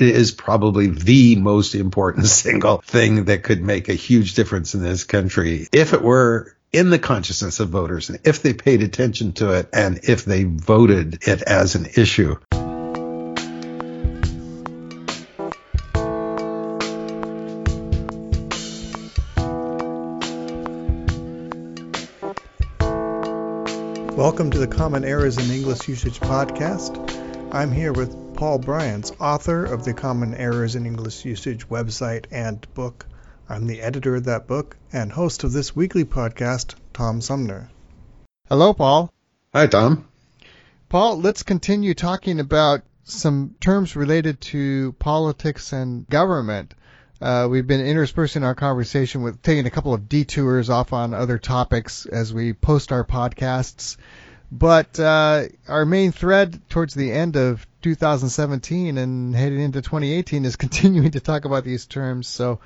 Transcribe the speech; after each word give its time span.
it 0.00 0.14
is 0.14 0.30
probably 0.30 0.86
the 0.86 1.34
most 1.36 1.74
important 1.74 2.26
single 2.28 2.78
thing 2.78 3.24
that 3.24 3.42
could 3.42 3.60
make 3.60 3.88
a 3.88 3.94
huge 3.94 4.34
difference 4.34 4.74
in 4.74 4.82
this 4.82 5.02
country 5.04 5.66
if 5.72 5.92
it 5.92 6.02
were 6.02 6.54
in 6.72 6.90
the 6.90 6.98
consciousness 6.98 7.58
of 7.58 7.70
voters 7.70 8.08
and 8.08 8.20
if 8.24 8.42
they 8.42 8.52
paid 8.52 8.82
attention 8.82 9.32
to 9.32 9.50
it 9.52 9.68
and 9.72 10.00
if 10.04 10.24
they 10.24 10.44
voted 10.44 11.26
it 11.26 11.42
as 11.42 11.74
an 11.74 11.86
issue. 11.96 12.36
Welcome 24.16 24.50
to 24.50 24.58
the 24.58 24.68
Common 24.68 25.04
Errors 25.04 25.38
in 25.38 25.50
English 25.52 25.88
Usage 25.88 26.20
podcast. 26.20 27.04
I'm 27.52 27.72
here 27.72 27.92
with 27.92 28.27
Paul 28.38 28.60
Brians, 28.60 29.10
author 29.18 29.64
of 29.64 29.84
the 29.84 29.92
Common 29.92 30.32
Errors 30.32 30.76
in 30.76 30.86
English 30.86 31.24
Usage 31.24 31.68
website 31.68 32.26
and 32.30 32.64
book. 32.72 33.04
I'm 33.48 33.66
the 33.66 33.82
editor 33.82 34.14
of 34.14 34.26
that 34.26 34.46
book 34.46 34.76
and 34.92 35.10
host 35.10 35.42
of 35.42 35.50
this 35.50 35.74
weekly 35.74 36.04
podcast, 36.04 36.76
Tom 36.92 37.20
Sumner. 37.20 37.68
Hello, 38.48 38.74
Paul. 38.74 39.12
Hi, 39.52 39.66
Tom. 39.66 40.06
Paul, 40.88 41.20
let's 41.20 41.42
continue 41.42 41.94
talking 41.94 42.38
about 42.38 42.82
some 43.02 43.56
terms 43.58 43.96
related 43.96 44.40
to 44.42 44.92
politics 45.00 45.72
and 45.72 46.08
government. 46.08 46.74
Uh, 47.20 47.48
we've 47.50 47.66
been 47.66 47.84
interspersing 47.84 48.44
our 48.44 48.54
conversation 48.54 49.22
with 49.22 49.42
taking 49.42 49.66
a 49.66 49.70
couple 49.70 49.94
of 49.94 50.08
detours 50.08 50.70
off 50.70 50.92
on 50.92 51.12
other 51.12 51.38
topics 51.38 52.06
as 52.06 52.32
we 52.32 52.52
post 52.52 52.92
our 52.92 53.02
podcasts. 53.02 53.96
But 54.50 54.98
uh, 55.00 55.46
our 55.66 55.84
main 55.84 56.12
thread 56.12 56.60
towards 56.70 56.94
the 56.94 57.12
end 57.12 57.36
of 57.36 57.66
2017 57.82 58.98
and 58.98 59.34
heading 59.34 59.60
into 59.60 59.82
2018 59.82 60.44
is 60.44 60.56
continuing 60.64 61.10
to 61.12 61.20
talk 61.20 61.44
about 61.44 61.64
these 61.64 61.86
terms. 61.86 62.28
So 62.28 62.60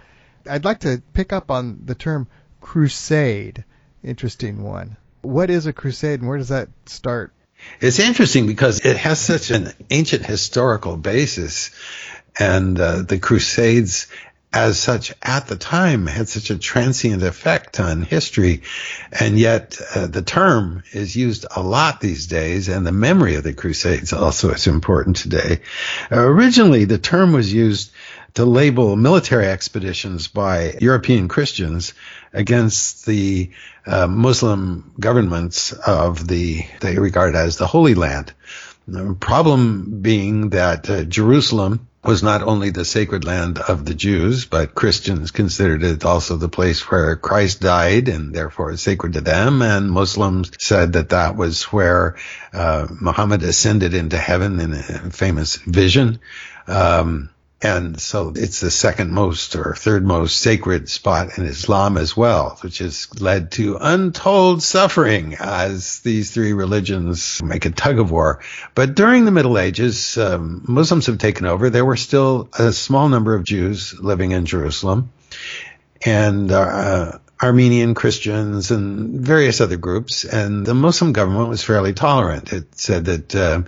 I'd 0.49 0.65
like 0.65 0.81
to 0.81 1.03
pick 1.13 1.33
up 1.33 1.51
on 1.51 1.83
the 1.85 1.95
term 1.95 2.29
crusade. 2.61 3.65
Interesting 4.03 4.63
one. 4.63 4.97
What 5.23 5.51
is 5.51 5.67
a 5.67 5.73
crusade 5.73 6.21
and 6.21 6.29
where 6.29 6.39
does 6.39 6.49
that 6.49 6.69
start? 6.87 7.33
It's 7.81 8.01
interesting 8.01 8.47
because 8.47 8.85
it 8.85 8.97
has 8.97 9.21
such 9.21 9.51
an 9.51 9.73
ancient 9.91 10.27
historical 10.27 10.97
basis. 10.97 11.71
And 12.39 12.81
uh, 12.81 13.03
the 13.03 13.19
Crusades 13.19 14.07
as 14.53 14.79
such 14.79 15.15
at 15.23 15.47
the 15.47 15.57
time 15.57 16.07
had 16.07 16.29
such 16.29 16.51
a 16.51 16.59
transient 16.59 17.23
effect 17.23 17.81
on 17.81 18.03
history. 18.03 18.63
And 19.11 19.39
yet 19.39 19.81
uh, 19.95 20.07
the 20.07 20.23
term 20.23 20.83
is 20.93 21.17
used 21.17 21.47
a 21.55 21.63
lot 21.63 22.01
these 22.01 22.27
days 22.27 22.69
and 22.69 22.87
the 22.87 22.93
memory 22.93 23.37
of 23.37 23.45
the 23.45 23.55
Crusades 23.55 24.13
also 24.13 24.51
is 24.51 24.67
important 24.67 25.17
today. 25.17 25.61
Uh, 26.11 26.21
originally, 26.21 26.85
the 26.85 26.99
term 26.99 27.33
was 27.33 27.53
used 27.53 27.93
to 28.35 28.45
label 28.45 28.97
military 28.97 29.47
expeditions 29.47 30.29
by 30.29 30.77
European 30.81 31.29
Christians 31.29 31.93
against 32.33 33.05
the 33.05 33.51
uh, 33.87 34.07
Muslim 34.07 34.93
governments 34.99 35.73
of 35.73 36.27
the, 36.27 36.65
they 36.81 36.99
regard 36.99 37.35
as 37.35 37.57
the 37.57 37.67
Holy 37.67 37.95
Land. 37.95 38.33
The 38.89 39.15
problem 39.15 40.01
being 40.01 40.51
that 40.51 40.89
uh, 40.89 41.05
Jerusalem 41.05 41.89
was 42.05 42.23
not 42.23 42.43
only 42.43 42.71
the 42.71 42.85
sacred 42.85 43.25
land 43.25 43.59
of 43.59 43.85
the 43.85 43.95
Jews, 43.95 44.45
but 44.45 44.75
Christians 44.75 45.31
considered 45.31 45.85
it 45.85 46.05
also 46.05 46.37
the 46.37 46.49
place 46.49 46.91
where 46.91 47.15
Christ 47.17 47.61
died 47.61 48.09
and 48.09 48.35
therefore 48.35 48.77
sacred 48.77 49.13
to 49.13 49.21
them. 49.21 49.63
And 49.63 49.91
Muslims 49.91 50.51
said 50.59 50.95
that 50.95 51.11
that 51.11 51.37
was 51.37 51.65
where 51.65 52.17
uh, 52.53 52.89
Muhammad 53.01 53.45
ascended 53.45 53.95
into 53.95 54.19
heaven 54.19 54.59
in 54.59 54.73
a 54.73 55.11
famous 55.11 55.57
vision. 55.57 56.19
Um, 56.67 57.31
and 57.63 58.01
so 58.01 58.33
it's 58.35 58.61
the 58.61 58.71
second 58.71 59.13
most 59.13 59.55
or 59.55 59.75
third 59.77 60.05
most 60.05 60.37
sacred 60.39 60.89
spot 60.89 61.39
in 61.39 61.45
Islam 61.45 61.97
as 61.97 62.17
well, 62.17 62.59
which 62.63 62.79
has 62.79 63.09
led 63.21 63.53
to 63.53 63.79
untold 63.81 64.63
suffering 64.63 65.37
as 65.39 66.01
these 66.01 66.33
three 66.33 66.53
religions 66.53 67.41
make 67.43 67.65
a 67.65 67.71
tug 67.71 68.01
of 68.01 68.11
war. 68.11 68.41
But 68.75 68.97
during 68.97 69.25
the 69.25 69.31
Middle 69.31 69.59
Ages, 69.59 70.19
um, 70.19 70.65
Muslims 70.67 71.07
have 71.07 71.19
taken 71.19 71.47
over. 71.47 71.71
There 71.71 71.85
were 71.85 71.97
still 71.97 72.49
a 72.59 72.73
small 72.73 73.09
number 73.09 73.35
of 73.35 73.45
Jews 73.45 73.99
living 73.99 74.33
in 74.33 74.45
Jerusalem. 74.45 75.13
And 76.05 76.51
uh, 76.51 77.19
Armenian 77.43 77.95
Christians 77.95 78.71
and 78.71 79.21
various 79.21 79.61
other 79.61 79.77
groups, 79.77 80.25
and 80.25 80.65
the 80.65 80.75
Muslim 80.75 81.13
government 81.13 81.49
was 81.49 81.65
fairly 81.65 81.93
tolerant. 81.93 82.53
It 82.53 82.79
said 82.79 83.07
that, 83.07 83.35
uh, 83.35 83.63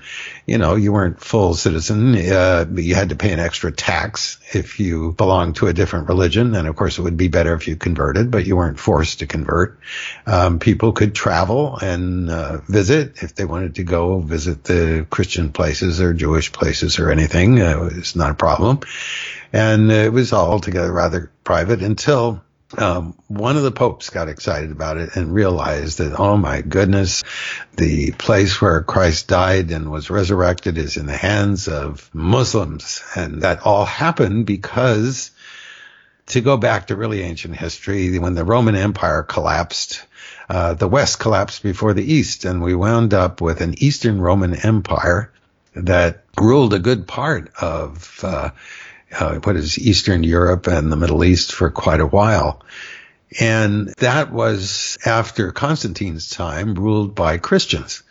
you 0.47 0.59
know, 0.59 0.77
you 0.77 0.93
weren't 0.93 1.21
full 1.21 1.55
citizen, 1.55 2.15
uh, 2.15 2.67
but 2.67 2.85
you 2.85 2.95
had 2.95 3.09
to 3.09 3.17
pay 3.17 3.33
an 3.33 3.41
extra 3.41 3.73
tax 3.73 4.39
if 4.53 4.79
you 4.79 5.11
belonged 5.13 5.57
to 5.57 5.67
a 5.67 5.73
different 5.73 6.09
religion, 6.09 6.55
and 6.55 6.69
of 6.69 6.77
course 6.77 6.99
it 6.99 7.03
would 7.03 7.17
be 7.17 7.27
better 7.27 7.53
if 7.55 7.67
you 7.67 7.75
converted, 7.75 8.31
but 8.31 8.47
you 8.47 8.55
weren't 8.55 8.79
forced 8.79 9.19
to 9.19 9.27
convert. 9.27 9.81
Um, 10.25 10.61
people 10.61 10.93
could 10.93 11.13
travel 11.13 11.77
and 11.77 12.31
uh, 12.31 12.59
visit 12.69 13.25
if 13.25 13.35
they 13.35 13.45
wanted 13.45 13.75
to 13.75 13.83
go 13.83 14.21
visit 14.21 14.63
the 14.63 15.05
Christian 15.11 15.51
places 15.51 16.01
or 16.01 16.15
Jewish 16.15 16.53
places 16.53 17.01
or 17.01 17.11
anything. 17.11 17.61
Uh, 17.61 17.89
it 17.91 17.97
was 17.97 18.15
not 18.15 18.31
a 18.31 18.35
problem, 18.35 18.81
and 19.53 19.91
it 19.91 20.13
was 20.13 20.33
all 20.33 20.53
altogether 20.53 20.93
rather 20.93 21.33
private 21.43 21.83
until 21.83 22.41
um, 22.77 23.15
one 23.29 23.57
of 23.57 23.63
the 23.63 23.71
popes 23.71 24.11
got 24.11 24.29
excited 24.29 24.71
about 24.71 24.97
it 24.97 25.17
and 25.17 25.33
realized 25.33 25.99
that, 25.99 26.19
oh 26.19 26.37
my 26.37 26.61
goodness, 26.63 27.23
the 27.77 28.13
place 28.13 28.61
where 28.61 28.83
Christ 28.83 29.29
died 29.29 29.71
and 29.71 29.91
was 29.91 30.11
resurrected 30.11 30.79
is 30.79 30.97
in 30.97 31.07
the 31.07 31.17
hands 31.17 31.69
of 31.69 32.11
Muslims. 32.13 33.03
And 33.15 33.43
that 33.43 33.61
all 33.65 33.85
happened 33.85 34.47
because 34.47 35.31
to 36.27 36.41
go 36.41 36.57
back 36.57 36.87
to 36.87 36.97
really 36.97 37.23
ancient 37.23 37.57
history, 37.57 38.19
when 38.19 38.35
the 38.35 38.45
Roman 38.45 38.77
Empire 38.77 39.23
collapsed, 39.23 40.03
uh, 40.49 40.75
the 40.75 40.89
West 40.89 41.19
collapsed 41.19 41.63
before 41.63 41.93
the 41.93 42.13
East, 42.13 42.45
and 42.45 42.63
we 42.63 42.75
wound 42.75 43.13
up 43.15 43.41
with 43.41 43.61
an 43.61 43.75
Eastern 43.79 44.21
Roman 44.21 44.55
Empire 44.55 45.31
that 45.75 46.25
ruled 46.41 46.73
a 46.73 46.79
good 46.79 47.07
part 47.07 47.53
of 47.61 48.21
uh, 48.23 48.51
uh, 49.19 49.37
what 49.37 49.57
is 49.57 49.79
Eastern 49.79 50.25
Europe 50.25 50.67
and 50.67 50.91
the 50.91 50.97
Middle 50.97 51.25
East 51.25 51.53
for 51.53 51.71
quite 51.71 52.01
a 52.01 52.07
while. 52.07 52.63
And 53.41 53.89
that 53.99 54.33
was 54.33 54.97
after 55.05 55.51
Constantine's 55.51 56.29
time 56.29 56.75
ruled 56.75 57.15
by 57.15 57.39
Christians. 57.39 58.03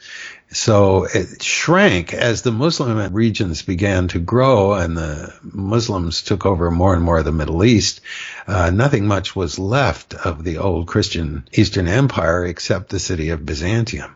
So 0.51 1.05
it 1.05 1.41
shrank 1.41 2.13
as 2.13 2.41
the 2.41 2.51
Muslim 2.51 3.13
regions 3.13 3.63
began 3.63 4.07
to 4.09 4.19
grow 4.19 4.73
and 4.73 4.95
the 4.95 5.33
Muslims 5.41 6.21
took 6.21 6.45
over 6.45 6.69
more 6.69 6.93
and 6.93 7.03
more 7.03 7.19
of 7.19 7.25
the 7.25 7.31
Middle 7.31 7.63
East. 7.63 8.01
Uh, 8.45 8.69
nothing 8.69 9.07
much 9.07 9.35
was 9.35 9.57
left 9.57 10.13
of 10.13 10.43
the 10.43 10.59
old 10.59 10.87
Christian 10.87 11.47
Eastern 11.53 11.87
Empire 11.87 12.45
except 12.45 12.89
the 12.89 12.99
city 12.99 13.29
of 13.29 13.45
Byzantium. 13.45 14.15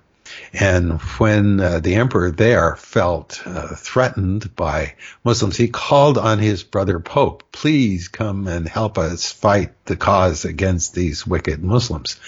And 0.53 1.01
when 1.19 1.59
uh, 1.59 1.79
the 1.79 1.95
emperor 1.95 2.31
there 2.31 2.75
felt 2.75 3.41
uh, 3.45 3.75
threatened 3.75 4.55
by 4.55 4.95
Muslims, 5.23 5.57
he 5.57 5.67
called 5.67 6.17
on 6.17 6.39
his 6.39 6.63
brother 6.63 6.99
Pope, 6.99 7.43
please 7.51 8.07
come 8.07 8.47
and 8.47 8.67
help 8.67 8.97
us 8.97 9.31
fight 9.31 9.73
the 9.85 9.95
cause 9.95 10.45
against 10.45 10.93
these 10.93 11.25
wicked 11.25 11.63
Muslims. 11.63 12.19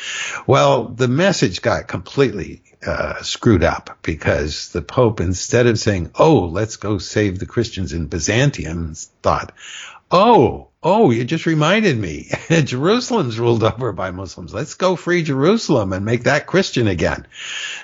Well, 0.48 0.86
the 0.86 1.08
message 1.08 1.62
got 1.62 1.88
completely 1.88 2.62
uh, 2.86 3.22
screwed 3.22 3.64
up 3.64 4.00
because 4.02 4.70
the 4.70 4.82
Pope, 4.82 5.20
instead 5.20 5.68
of 5.68 5.80
saying, 5.80 6.12
oh, 6.18 6.46
let's 6.46 6.78
go 6.78 6.98
save 6.98 7.40
the 7.40 7.46
Christians 7.46 7.94
in 7.94 8.08
Byzantium, 8.08 8.94
thought, 9.22 9.52
oh, 10.12 10.70
Oh, 10.82 11.12
you 11.12 11.26
just 11.26 11.46
reminded 11.46 11.98
me. 11.98 12.32
Jerusalem's 12.50 13.38
ruled 13.38 13.66
over 13.66 13.92
by 13.92 14.12
Muslims. 14.12 14.54
Let's 14.54 14.76
go 14.76 14.96
free 14.96 15.24
Jerusalem 15.24 15.92
and 15.92 16.06
make 16.06 16.24
that 16.24 16.48
Christian 16.48 16.88
again. 16.88 17.28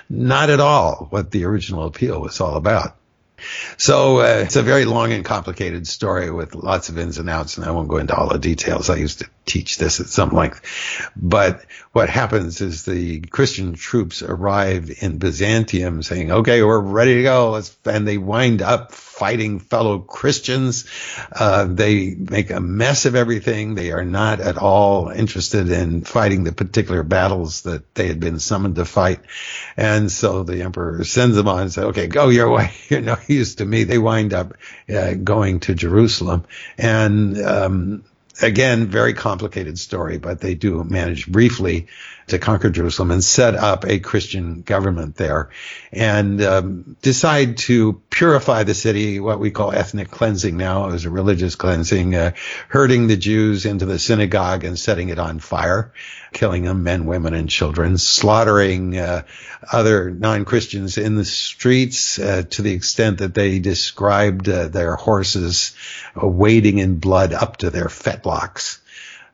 Not 0.08 0.48
at 0.48 0.60
all 0.60 1.08
what 1.10 1.30
the 1.30 1.44
original 1.44 1.84
appeal 1.84 2.22
was 2.22 2.40
all 2.40 2.56
about. 2.56 2.96
So 3.76 4.20
uh, 4.20 4.40
it's 4.44 4.56
a 4.56 4.62
very 4.62 4.86
long 4.86 5.12
and 5.12 5.26
complicated 5.26 5.86
story 5.86 6.30
with 6.30 6.54
lots 6.54 6.88
of 6.88 6.98
ins 6.98 7.18
and 7.18 7.28
outs, 7.28 7.58
and 7.58 7.66
I 7.66 7.70
won't 7.70 7.88
go 7.88 7.98
into 7.98 8.14
all 8.14 8.30
the 8.30 8.38
details. 8.38 8.88
I 8.88 8.96
used 8.96 9.18
to 9.18 9.28
teach 9.46 9.78
this 9.78 10.00
at 10.00 10.08
some 10.08 10.30
length. 10.30 10.60
But 11.16 11.64
what 11.92 12.10
happens 12.10 12.60
is 12.60 12.84
the 12.84 13.20
Christian 13.20 13.74
troops 13.74 14.22
arrive 14.22 14.90
in 15.00 15.18
Byzantium 15.18 16.02
saying, 16.02 16.30
okay, 16.30 16.62
we're 16.62 16.80
ready 16.80 17.16
to 17.16 17.22
go. 17.22 17.62
and 17.86 18.06
they 18.06 18.18
wind 18.18 18.60
up 18.60 18.92
fighting 18.92 19.60
fellow 19.60 20.00
Christians. 20.00 20.84
Uh, 21.32 21.64
they 21.64 22.14
make 22.14 22.50
a 22.50 22.60
mess 22.60 23.06
of 23.06 23.14
everything. 23.14 23.74
They 23.74 23.92
are 23.92 24.04
not 24.04 24.40
at 24.40 24.58
all 24.58 25.08
interested 25.08 25.70
in 25.70 26.02
fighting 26.02 26.44
the 26.44 26.52
particular 26.52 27.02
battles 27.02 27.62
that 27.62 27.94
they 27.94 28.08
had 28.08 28.20
been 28.20 28.40
summoned 28.40 28.74
to 28.74 28.84
fight. 28.84 29.20
And 29.76 30.10
so 30.10 30.42
the 30.42 30.62
emperor 30.62 31.04
sends 31.04 31.36
them 31.36 31.48
on 31.48 31.62
and 31.62 31.72
says, 31.72 31.84
okay, 31.84 32.08
go 32.08 32.28
your 32.28 32.50
way. 32.50 32.72
You're 32.88 33.00
no 33.00 33.16
use 33.26 33.54
to 33.56 33.64
me. 33.64 33.84
They 33.84 33.98
wind 33.98 34.34
up 34.34 34.54
uh, 34.94 35.14
going 35.14 35.60
to 35.60 35.74
Jerusalem 35.74 36.44
and, 36.76 37.40
um, 37.40 38.04
again, 38.42 38.86
very 38.86 39.14
complicated 39.14 39.78
story, 39.78 40.18
but 40.18 40.40
they 40.40 40.54
do 40.54 40.82
manage 40.84 41.26
briefly 41.26 41.86
to 42.28 42.38
conquer 42.38 42.70
Jerusalem 42.70 43.12
and 43.12 43.22
set 43.22 43.54
up 43.54 43.84
a 43.86 44.00
Christian 44.00 44.62
government 44.62 45.16
there 45.16 45.50
and 45.92 46.42
um, 46.42 46.96
decide 47.00 47.58
to 47.58 48.00
purify 48.10 48.64
the 48.64 48.74
city, 48.74 49.20
what 49.20 49.38
we 49.38 49.52
call 49.52 49.72
ethnic 49.72 50.10
cleansing 50.10 50.56
now. 50.56 50.88
It 50.88 50.92
was 50.92 51.04
a 51.04 51.10
religious 51.10 51.54
cleansing, 51.54 52.14
uh, 52.14 52.32
herding 52.68 53.06
the 53.06 53.16
Jews 53.16 53.64
into 53.64 53.86
the 53.86 53.98
synagogue 53.98 54.64
and 54.64 54.78
setting 54.78 55.10
it 55.10 55.20
on 55.20 55.38
fire, 55.38 55.92
killing 56.32 56.64
them, 56.64 56.82
men, 56.82 57.06
women, 57.06 57.34
and 57.34 57.48
children, 57.48 57.96
slaughtering 57.96 58.98
uh, 58.98 59.22
other 59.70 60.10
non-Christians 60.10 60.98
in 60.98 61.14
the 61.14 61.24
streets 61.24 62.18
uh, 62.18 62.42
to 62.50 62.62
the 62.62 62.72
extent 62.72 63.18
that 63.18 63.34
they 63.34 63.60
described 63.60 64.48
uh, 64.48 64.66
their 64.68 64.96
horses 64.96 65.76
wading 66.16 66.78
in 66.78 66.98
blood 66.98 67.32
up 67.32 67.58
to 67.58 67.70
their 67.70 67.86
fetlocks. 67.86 68.78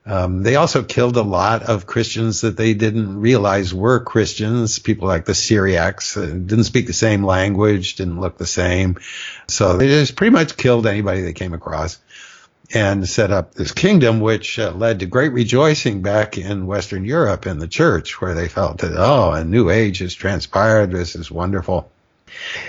Um, 0.05 0.43
they 0.43 0.57
also 0.57 0.83
killed 0.83 1.17
a 1.17 1.23
lot 1.23 1.63
of 1.63 1.87
Christians 1.87 2.41
that 2.41 2.57
they 2.57 2.75
didn't 2.75 3.21
realize 3.21 3.73
were 3.73 4.01
Christians. 4.01 4.81
People 4.81 5.07
like 5.07 5.25
the 5.27 5.33
Syriacs 5.33 6.17
uh, 6.17 6.27
didn't 6.27 6.65
speak 6.65 6.89
the 6.89 6.93
same 6.93 7.25
language, 7.25 7.95
didn't 7.97 8.21
look 8.21 8.37
the 8.37 8.47
same. 8.47 8.99
So 9.47 9.77
they 9.77 9.87
just 9.87 10.17
pretty 10.17 10.33
much 10.33 10.57
killed 10.57 10.87
anybody 10.87 11.21
they 11.23 11.33
came 11.33 11.55
across 11.55 11.99
and 12.75 13.09
set 13.09 13.31
up 13.31 13.55
this 13.55 13.73
kingdom, 13.73 14.21
which 14.21 14.59
uh, 14.59 14.73
led 14.73 15.01
to 15.01 15.07
great 15.07 15.33
rejoicing 15.33 16.03
back 16.03 16.37
in 16.37 16.67
Western 16.67 17.05
Europe 17.05 17.47
in 17.47 17.59
the 17.59 17.69
church, 17.69 18.21
where 18.21 18.35
they 18.35 18.49
felt 18.49 18.79
that, 18.79 18.95
oh, 18.97 19.31
a 19.33 19.45
new 19.45 19.71
age 19.71 19.99
has 19.99 20.15
transpired. 20.15 20.91
This 20.91 21.15
is 21.15 21.31
wonderful. 21.31 21.91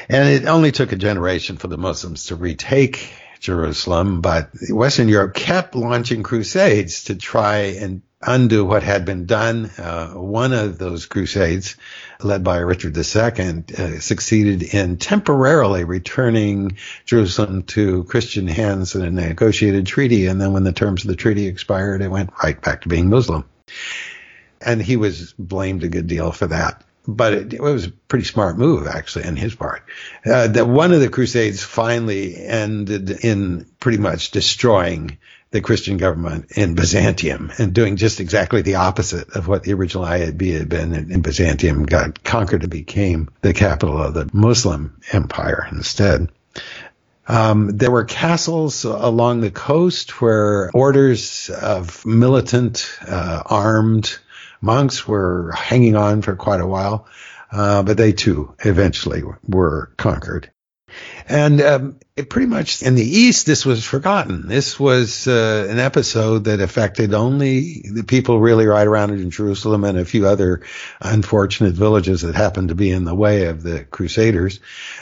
And 0.10 0.28
it 0.28 0.46
only 0.46 0.72
took 0.72 0.92
a 0.92 0.98
generation 0.98 1.58
for 1.58 1.68
the 1.68 1.78
Muslims 1.78 2.26
to 2.28 2.36
retake 2.36 3.12
Jerusalem, 3.44 4.22
but 4.22 4.50
Western 4.70 5.10
Europe 5.10 5.34
kept 5.34 5.76
launching 5.76 6.24
crusades 6.24 7.04
to 7.06 7.16
try 7.16 7.76
and 7.78 8.02
undo 8.22 8.64
what 8.64 8.84
had 8.84 9.04
been 9.04 9.26
done. 9.26 9.70
Uh, 9.78 10.12
one 10.12 10.54
of 10.54 10.78
those 10.78 11.06
crusades, 11.06 11.76
led 12.22 12.42
by 12.46 12.60
Richard 12.60 12.98
II, 12.98 13.64
uh, 13.78 14.00
succeeded 14.00 14.64
in 14.64 14.96
temporarily 14.96 15.84
returning 15.84 16.78
Jerusalem 17.04 17.64
to 17.64 18.06
Christian 18.06 18.48
hands 18.48 18.96
in 18.96 19.02
a 19.02 19.12
negotiated 19.12 19.86
treaty. 19.86 20.28
And 20.28 20.40
then 20.40 20.54
when 20.54 20.64
the 20.64 20.72
terms 20.72 21.04
of 21.04 21.10
the 21.10 21.18
treaty 21.18 21.48
expired, 21.48 22.02
it 22.02 22.08
went 22.08 22.32
right 22.42 22.60
back 22.60 22.84
to 22.84 22.88
being 22.88 23.10
Muslim. 23.10 23.44
And 24.62 24.82
he 24.82 24.96
was 24.96 25.34
blamed 25.38 25.84
a 25.84 25.90
good 25.90 26.08
deal 26.08 26.32
for 26.32 26.48
that 26.48 26.82
but 27.08 27.34
it, 27.34 27.54
it, 27.54 27.62
was 27.62 27.88
a 27.88 27.92
pretty 27.92 28.26
smart 28.26 28.58
move 28.58 28.88
actually 28.88 29.26
on 29.26 29.36
his 29.36 29.56
part. 29.56 29.84
Uh, 30.26 30.48
that 30.48 30.68
one 30.68 30.94
of 30.94 31.02
the 31.02 31.10
Crusades 31.10 31.64
finally 31.64 32.36
ended 32.36 33.10
in 33.10 33.66
pretty 33.80 33.98
much 33.98 34.32
destroying 34.32 35.18
the 35.54 35.62
Christian 35.62 35.98
government 35.98 36.52
in 36.58 36.74
Byzantium 36.74 37.52
and 37.60 37.74
doing 37.74 37.96
just 37.96 38.20
exactly 38.20 38.64
the 38.64 38.76
opposite 38.76 39.36
of 39.36 39.48
what 39.48 39.64
the 39.64 39.74
original 39.74 40.04
IAB 40.04 40.58
had 40.58 40.68
been. 40.68 40.94
And, 40.94 41.22
Byzantium 41.22 41.86
got 41.86 42.24
conquered 42.24 42.64
and 42.64 42.72
became 42.72 43.30
the 43.42 43.54
capital 43.54 44.02
of 44.02 44.16
the 44.16 44.28
Muslim 44.34 45.00
empire 45.12 45.68
instead. 45.72 46.30
Um, 47.28 47.78
there 47.78 47.92
were 47.92 48.04
castles 48.04 48.84
along 48.84 49.42
the 49.42 49.52
coast 49.52 50.20
where 50.22 50.72
orders 50.74 51.50
of 51.50 52.04
militant, 52.06 52.92
uh, 53.08 53.44
armed 53.46 54.18
monks 54.64 55.06
were 55.06 55.52
hanging 55.52 55.96
on 55.96 56.22
for 56.22 56.36
quite 56.36 56.62
a 56.62 56.68
while, 56.68 57.06
uh, 57.52 57.84
but 57.84 57.98
they 57.98 58.14
too 58.14 58.56
eventually 58.60 59.22
were 59.48 59.92
conquered. 59.98 60.50
And 61.28 61.62
um, 61.62 62.00
it 62.16 62.30
pretty 62.30 62.48
much 62.48 62.82
in 62.84 62.96
the 62.96 63.04
East, 63.04 63.46
this 63.46 63.66
was 63.66 63.84
forgotten. 63.84 64.48
This 64.48 64.80
was 64.80 65.28
uh, 65.28 65.68
an 65.70 65.80
episode 65.80 66.44
that 66.44 66.60
affected 66.60 67.14
only 67.14 67.82
the 67.92 68.04
people 68.04 68.40
really 68.40 68.68
right 68.68 68.86
around 68.86 69.12
in 69.12 69.32
Jerusalem 69.32 69.84
and 69.84 69.98
a 69.98 70.06
few 70.06 70.28
other 70.28 70.62
unfortunate 71.02 71.74
villages 71.74 72.22
that 72.22 72.36
happened 72.36 72.70
to 72.70 72.76
be 72.76 72.92
in 72.92 73.06
the 73.06 73.16
way 73.16 73.46
of 73.46 73.64
the 73.64 73.84
Crusaders. 73.86 74.60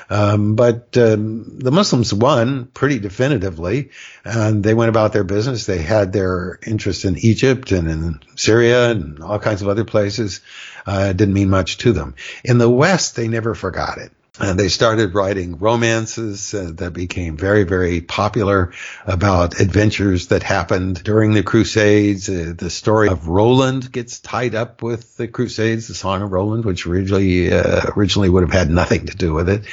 Um, 0.10 0.56
but 0.56 0.96
um, 0.96 1.58
the 1.58 1.72
Muslims 1.72 2.14
won 2.14 2.66
pretty 2.68 3.00
definitively, 3.00 3.90
and 4.24 4.64
they 4.64 4.74
went 4.74 4.90
about 4.90 5.12
their 5.12 5.24
business. 5.24 5.66
They 5.66 5.82
had 5.82 6.14
their 6.14 6.60
interest 6.66 7.04
in 7.04 7.18
Egypt 7.18 7.72
and 7.72 7.90
in 7.90 8.20
Syria 8.36 8.92
and 8.92 9.22
all 9.22 9.40
kinds 9.40 9.62
of 9.62 9.68
other 9.68 9.86
places. 9.86 10.42
Uh, 10.86 11.08
it 11.10 11.18
didn't 11.18 11.34
mean 11.34 11.50
much 11.50 11.80
to 11.80 11.94
them. 11.94 12.16
In 12.44 12.58
the 12.58 12.70
West, 12.70 13.16
they 13.16 13.28
never 13.28 13.54
forgot 13.56 13.98
it. 13.98 14.12
And 14.40 14.58
they 14.58 14.70
started 14.70 15.14
writing 15.14 15.58
romances 15.58 16.54
uh, 16.54 16.72
that 16.76 16.94
became 16.94 17.36
very, 17.36 17.66
very 17.66 18.00
popular 18.00 18.72
about 19.06 19.60
adventures 19.60 20.28
that 20.28 20.42
happened 20.42 21.04
during 21.04 21.34
the 21.34 21.44
Crusades. 21.44 22.30
Uh, 22.30 22.54
the 22.58 22.70
story 22.70 23.10
of 23.10 23.28
Roland 23.28 23.92
gets 23.92 24.22
tied 24.22 24.56
up 24.56 24.82
with 24.82 25.18
the 25.18 25.28
Crusades, 25.28 25.90
the 25.90 25.96
Song 25.96 26.22
of 26.22 26.32
Roland, 26.32 26.64
which 26.64 26.88
originally 26.88 27.52
uh, 27.52 27.82
originally 27.98 28.30
would 28.30 28.44
have 28.44 28.54
had 28.54 28.70
nothing 28.70 29.08
to 29.08 29.18
do 29.18 29.34
with 29.34 29.50
it, 29.50 29.66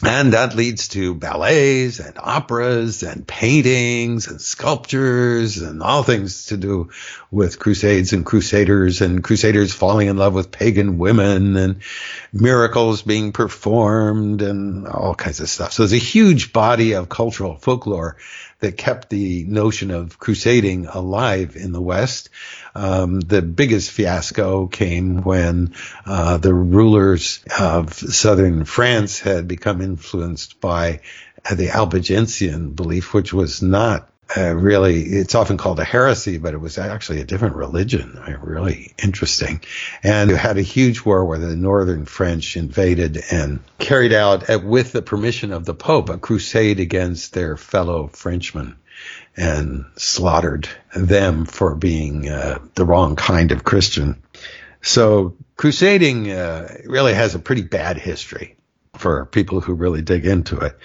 and 0.00 0.32
that 0.32 0.54
leads 0.54 0.86
to 0.88 1.16
ballets 1.16 1.98
and 1.98 2.16
operas 2.16 3.02
and 3.02 3.26
paintings 3.26 4.28
and 4.28 4.40
sculptures 4.40 5.58
and 5.58 5.82
all 5.82 6.04
things 6.04 6.46
to 6.46 6.56
do 6.56 6.90
with 7.32 7.58
Crusades 7.58 8.12
and 8.12 8.24
Crusaders 8.24 9.00
and 9.00 9.24
Crusaders 9.24 9.74
falling 9.74 10.06
in 10.06 10.16
love 10.16 10.34
with 10.34 10.52
pagan 10.52 10.98
women 10.98 11.56
and 11.56 11.82
miracles 12.32 13.02
being 13.02 13.32
performed 13.32 14.03
and 14.10 14.86
all 14.86 15.14
kinds 15.14 15.40
of 15.40 15.48
stuff. 15.48 15.72
So 15.72 15.82
there's 15.82 15.92
a 15.92 15.96
huge 15.96 16.52
body 16.52 16.92
of 16.92 17.08
cultural 17.08 17.56
folklore 17.56 18.16
that 18.60 18.76
kept 18.76 19.10
the 19.10 19.44
notion 19.44 19.90
of 19.90 20.18
crusading 20.18 20.86
alive 20.86 21.56
in 21.56 21.72
the 21.72 21.80
West. 21.80 22.30
Um, 22.74 23.20
the 23.20 23.42
biggest 23.42 23.90
fiasco 23.90 24.66
came 24.66 25.22
when 25.22 25.74
uh, 26.06 26.38
the 26.38 26.54
rulers 26.54 27.44
of 27.58 27.92
southern 27.92 28.64
France 28.64 29.20
had 29.20 29.48
become 29.48 29.80
influenced 29.80 30.60
by 30.60 31.00
the 31.52 31.70
Albigensian 31.70 32.70
belief, 32.70 33.12
which 33.12 33.34
was 33.34 33.60
not 33.60 34.08
uh, 34.36 34.54
really, 34.54 35.02
it's 35.02 35.34
often 35.34 35.56
called 35.56 35.78
a 35.78 35.84
heresy, 35.84 36.38
but 36.38 36.54
it 36.54 36.60
was 36.60 36.78
actually 36.78 37.20
a 37.20 37.24
different 37.24 37.56
religion. 37.56 38.18
Really 38.40 38.92
interesting. 39.02 39.60
And 40.02 40.30
it 40.30 40.36
had 40.36 40.58
a 40.58 40.62
huge 40.62 41.04
war 41.04 41.24
where 41.24 41.38
the 41.38 41.56
northern 41.56 42.04
French 42.04 42.56
invaded 42.56 43.22
and 43.30 43.60
carried 43.78 44.12
out, 44.12 44.48
uh, 44.48 44.58
with 44.62 44.92
the 44.92 45.02
permission 45.02 45.52
of 45.52 45.64
the 45.64 45.74
Pope, 45.74 46.08
a 46.08 46.18
crusade 46.18 46.80
against 46.80 47.32
their 47.32 47.56
fellow 47.56 48.08
Frenchmen 48.08 48.76
and 49.36 49.84
slaughtered 49.96 50.68
them 50.94 51.44
for 51.44 51.74
being 51.74 52.28
uh, 52.28 52.58
the 52.74 52.84
wrong 52.84 53.16
kind 53.16 53.52
of 53.52 53.64
Christian. 53.64 54.22
So 54.82 55.36
crusading 55.56 56.30
uh, 56.30 56.68
really 56.84 57.14
has 57.14 57.34
a 57.34 57.38
pretty 57.38 57.62
bad 57.62 57.98
history 57.98 58.56
for 59.04 59.26
people 59.26 59.60
who 59.60 59.74
really 59.74 60.00
dig 60.00 60.24
into 60.24 60.60
it. 60.60 60.78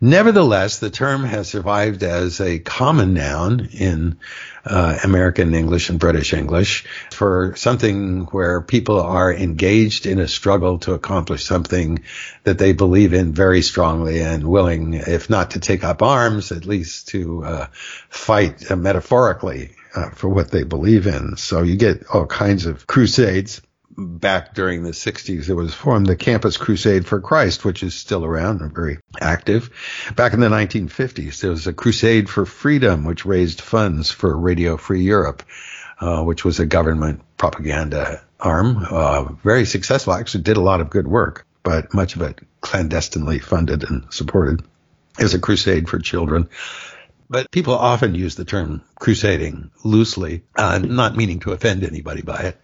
Nevertheless, 0.00 0.78
the 0.78 0.90
term 0.90 1.24
has 1.24 1.48
survived 1.48 2.04
as 2.04 2.40
a 2.40 2.60
common 2.60 3.14
noun 3.14 3.68
in 3.72 4.16
uh, 4.64 4.96
American 5.02 5.52
English 5.56 5.90
and 5.90 5.98
British 5.98 6.32
English 6.32 6.84
for 7.10 7.54
something 7.56 8.26
where 8.26 8.60
people 8.60 9.00
are 9.00 9.34
engaged 9.34 10.06
in 10.06 10.20
a 10.20 10.28
struggle 10.28 10.78
to 10.78 10.92
accomplish 10.92 11.44
something 11.44 12.04
that 12.44 12.58
they 12.58 12.74
believe 12.74 13.12
in 13.12 13.32
very 13.32 13.60
strongly 13.60 14.20
and 14.20 14.46
willing, 14.46 14.94
if 14.94 15.28
not 15.28 15.50
to 15.50 15.58
take 15.58 15.82
up 15.82 16.00
arms, 16.00 16.52
at 16.52 16.66
least 16.66 17.08
to 17.08 17.42
uh, 17.42 17.66
fight 18.08 18.70
uh, 18.70 18.76
metaphorically 18.76 19.74
for 20.12 20.28
what 20.28 20.52
they 20.52 20.62
believe 20.62 21.08
in. 21.08 21.36
So 21.36 21.62
you 21.62 21.74
get 21.74 22.06
all 22.06 22.26
kinds 22.26 22.66
of 22.66 22.86
crusades 22.86 23.60
back 23.96 24.54
during 24.54 24.82
the 24.82 24.90
60s, 24.90 25.48
it 25.48 25.54
was 25.54 25.74
formed 25.74 26.06
the 26.06 26.16
Campus 26.16 26.56
Crusade 26.56 27.06
for 27.06 27.20
Christ, 27.20 27.64
which 27.64 27.82
is 27.82 27.94
still 27.94 28.24
around 28.24 28.60
and 28.60 28.74
very 28.74 28.98
active. 29.20 29.70
Back 30.16 30.32
in 30.32 30.40
the 30.40 30.48
1950s, 30.48 31.40
there 31.40 31.50
was 31.50 31.66
a 31.66 31.72
Crusade 31.72 32.28
for 32.28 32.46
Freedom, 32.46 33.04
which 33.04 33.24
raised 33.24 33.60
funds 33.60 34.10
for 34.10 34.36
Radio 34.36 34.76
Free 34.76 35.02
Europe, 35.02 35.42
uh, 36.00 36.22
which 36.22 36.44
was 36.44 36.60
a 36.60 36.66
government 36.66 37.22
propaganda 37.36 38.22
arm. 38.40 38.86
Uh, 38.90 39.24
very 39.42 39.64
successful, 39.64 40.12
actually 40.12 40.42
did 40.42 40.56
a 40.56 40.62
lot 40.62 40.80
of 40.80 40.90
good 40.90 41.06
work, 41.06 41.46
but 41.62 41.94
much 41.94 42.16
of 42.16 42.22
it 42.22 42.40
clandestinely 42.60 43.38
funded 43.38 43.88
and 43.88 44.06
supported. 44.10 44.62
As 45.16 45.32
a 45.32 45.38
crusade 45.38 45.88
for 45.88 46.00
children. 46.00 46.48
But 47.30 47.50
people 47.52 47.74
often 47.74 48.16
use 48.16 48.34
the 48.34 48.44
term 48.44 48.82
crusading 48.96 49.70
loosely, 49.84 50.42
uh, 50.56 50.78
not 50.78 51.16
meaning 51.16 51.38
to 51.40 51.52
offend 51.52 51.84
anybody 51.84 52.22
by 52.22 52.40
it. 52.40 52.60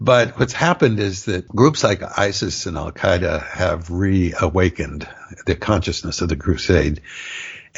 But 0.00 0.38
what's 0.38 0.52
happened 0.52 1.00
is 1.00 1.24
that 1.24 1.48
groups 1.48 1.82
like 1.82 2.18
ISIS 2.18 2.66
and 2.66 2.76
Al 2.76 2.92
Qaeda 2.92 3.44
have 3.48 3.90
reawakened 3.90 5.08
the 5.44 5.56
consciousness 5.56 6.20
of 6.20 6.28
the 6.28 6.36
crusade. 6.36 7.00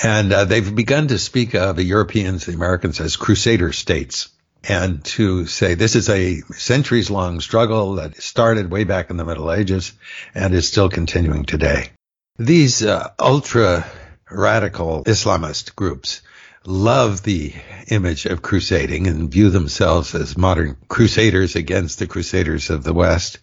And 0.03 0.33
uh, 0.33 0.45
they've 0.45 0.75
begun 0.75 1.09
to 1.09 1.19
speak 1.19 1.55
of 1.55 1.77
the 1.77 1.83
Europeans, 1.83 2.47
the 2.47 2.53
Americans 2.53 3.00
as 3.00 3.17
crusader 3.17 3.73
states 3.73 4.29
and 4.69 5.03
to 5.05 5.47
say 5.47 5.75
this 5.75 5.97
is 5.97 6.09
a 6.09 6.41
centuries 6.53 7.11
long 7.11 7.41
struggle 7.41 7.95
that 7.95 8.21
started 8.21 8.71
way 8.71 8.85
back 8.85 9.11
in 9.11 9.17
the 9.17 9.25
Middle 9.25 9.50
Ages 9.53 9.93
and 10.35 10.55
is 10.55 10.69
still 10.69 10.89
continuing 10.89 11.45
today. 11.45 11.91
These 12.39 12.83
uh, 12.83 13.11
ultra 13.19 13.87
radical 14.31 15.05
Islamist 15.05 15.75
groups 15.75 16.23
love 16.64 17.23
the 17.23 17.55
image 17.88 18.26
of 18.26 18.43
crusading 18.43 19.07
and 19.07 19.31
view 19.31 19.50
themselves 19.50 20.14
as 20.14 20.37
modern 20.37 20.76
crusaders 20.88 21.57
against 21.57 21.99
the 21.99 22.07
crusaders 22.07 22.71
of 22.71 22.85
the 22.85 22.93
West. 22.93 23.38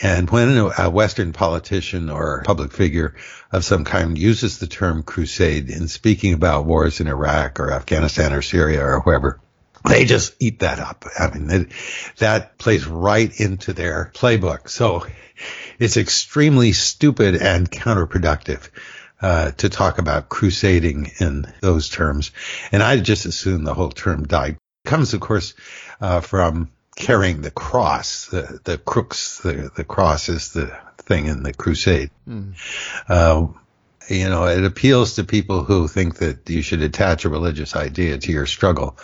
And 0.00 0.30
when 0.30 0.56
a 0.56 0.88
Western 0.88 1.32
politician 1.32 2.08
or 2.08 2.42
public 2.46 2.72
figure 2.72 3.14
of 3.50 3.64
some 3.64 3.84
kind 3.84 4.16
uses 4.16 4.58
the 4.58 4.66
term 4.66 5.02
crusade 5.02 5.68
in 5.68 5.88
speaking 5.88 6.32
about 6.32 6.64
wars 6.64 7.00
in 7.00 7.08
Iraq 7.08 7.60
or 7.60 7.72
Afghanistan 7.72 8.32
or 8.32 8.42
Syria 8.42 8.80
or 8.80 9.00
wherever, 9.00 9.40
they 9.86 10.04
just 10.04 10.34
eat 10.38 10.60
that 10.60 10.78
up. 10.78 11.04
I 11.18 11.36
mean, 11.36 11.68
that 12.18 12.56
plays 12.56 12.86
right 12.86 13.38
into 13.38 13.72
their 13.72 14.12
playbook. 14.14 14.70
So 14.70 15.06
it's 15.78 15.96
extremely 15.96 16.72
stupid 16.72 17.34
and 17.36 17.70
counterproductive. 17.70 18.68
Uh, 19.22 19.52
to 19.52 19.68
talk 19.68 19.98
about 19.98 20.28
crusading 20.28 21.12
in 21.20 21.46
those 21.60 21.88
terms. 21.88 22.32
And 22.72 22.82
I 22.82 22.98
just 22.98 23.24
assume 23.24 23.62
the 23.62 23.72
whole 23.72 23.90
term 23.90 24.26
died. 24.26 24.56
Comes, 24.84 25.14
of 25.14 25.20
course, 25.20 25.54
uh, 26.00 26.20
from 26.20 26.72
carrying 26.96 27.40
the 27.40 27.52
cross, 27.52 28.26
the, 28.26 28.58
the 28.64 28.78
crux, 28.78 29.38
the, 29.38 29.70
the 29.76 29.84
cross 29.84 30.28
is 30.28 30.52
the 30.52 30.76
thing 30.98 31.26
in 31.26 31.44
the 31.44 31.52
crusade. 31.52 32.10
Mm. 32.28 32.54
Uh, 33.08 33.46
you 34.08 34.28
know, 34.28 34.46
it 34.46 34.64
appeals 34.64 35.14
to 35.14 35.24
people 35.24 35.64
who 35.64 35.88
think 35.88 36.16
that 36.16 36.48
you 36.48 36.62
should 36.62 36.82
attach 36.82 37.24
a 37.24 37.28
religious 37.28 37.76
idea 37.76 38.18
to 38.18 38.32
your 38.32 38.46
struggle. 38.46 38.96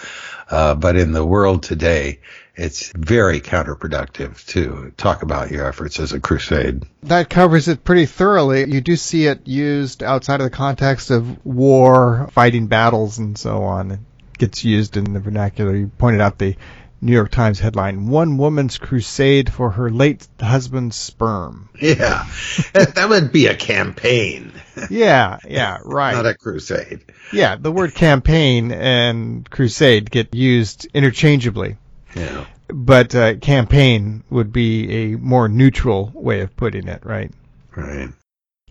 Uh, 0.50 0.75
but 0.75 0.97
in 0.97 1.12
the 1.12 1.25
world 1.25 1.62
today, 1.62 2.21
it's 2.55 2.90
very 2.93 3.40
counterproductive 3.40 4.45
to 4.47 4.93
talk 4.97 5.23
about 5.23 5.50
your 5.50 5.67
efforts 5.67 6.00
as 6.00 6.12
a 6.12 6.21
crusade. 6.21 6.85
That 7.05 7.31
covers 7.31 7.69
it 7.69 7.85
pretty 7.85 8.07
thoroughly. 8.07 8.69
You 8.69 8.81
do 8.81 8.97
see 8.97 9.26
it 9.26 9.47
used 9.47 10.02
outside 10.02 10.40
of 10.40 10.45
the 10.45 10.57
context 10.57 11.11
of 11.11 11.45
war, 11.47 12.28
fighting 12.33 12.67
battles, 12.67 13.19
and 13.19 13.38
so 13.38 13.62
on. 13.62 13.93
It 13.93 14.00
gets 14.38 14.64
used 14.64 14.97
in 14.97 15.12
the 15.12 15.21
vernacular. 15.21 15.76
You 15.76 15.90
pointed 15.99 16.21
out 16.21 16.38
the 16.38 16.57
New 17.00 17.12
York 17.12 17.31
Times 17.31 17.61
headline, 17.61 18.09
One 18.09 18.38
Woman's 18.38 18.78
Crusade 18.78 19.52
for 19.52 19.71
Her 19.71 19.88
Late 19.88 20.26
Husband's 20.40 20.97
Sperm. 20.97 21.69
Yeah. 21.81 22.26
that 22.73 23.07
would 23.09 23.31
be 23.31 23.47
a 23.47 23.55
campaign. 23.55 24.52
yeah, 24.90 25.38
yeah, 25.49 25.78
right. 25.85 26.14
Not 26.14 26.26
a 26.26 26.35
crusade. 26.35 27.05
Yeah, 27.33 27.57
the 27.57 27.71
word 27.71 27.95
campaign 27.95 28.73
and 28.73 29.49
crusade 29.49 30.11
get 30.11 30.35
used 30.35 30.87
interchangeably. 30.93 31.76
Yeah. 32.17 32.47
But 32.69 33.14
uh, 33.14 33.37
campaign 33.37 34.25
would 34.28 34.52
be 34.52 35.12
a 35.12 35.17
more 35.17 35.49
neutral 35.49 36.11
way 36.14 36.40
of 36.40 36.57
putting 36.57 36.88
it, 36.88 37.05
right? 37.05 37.31
Right. 37.76 38.11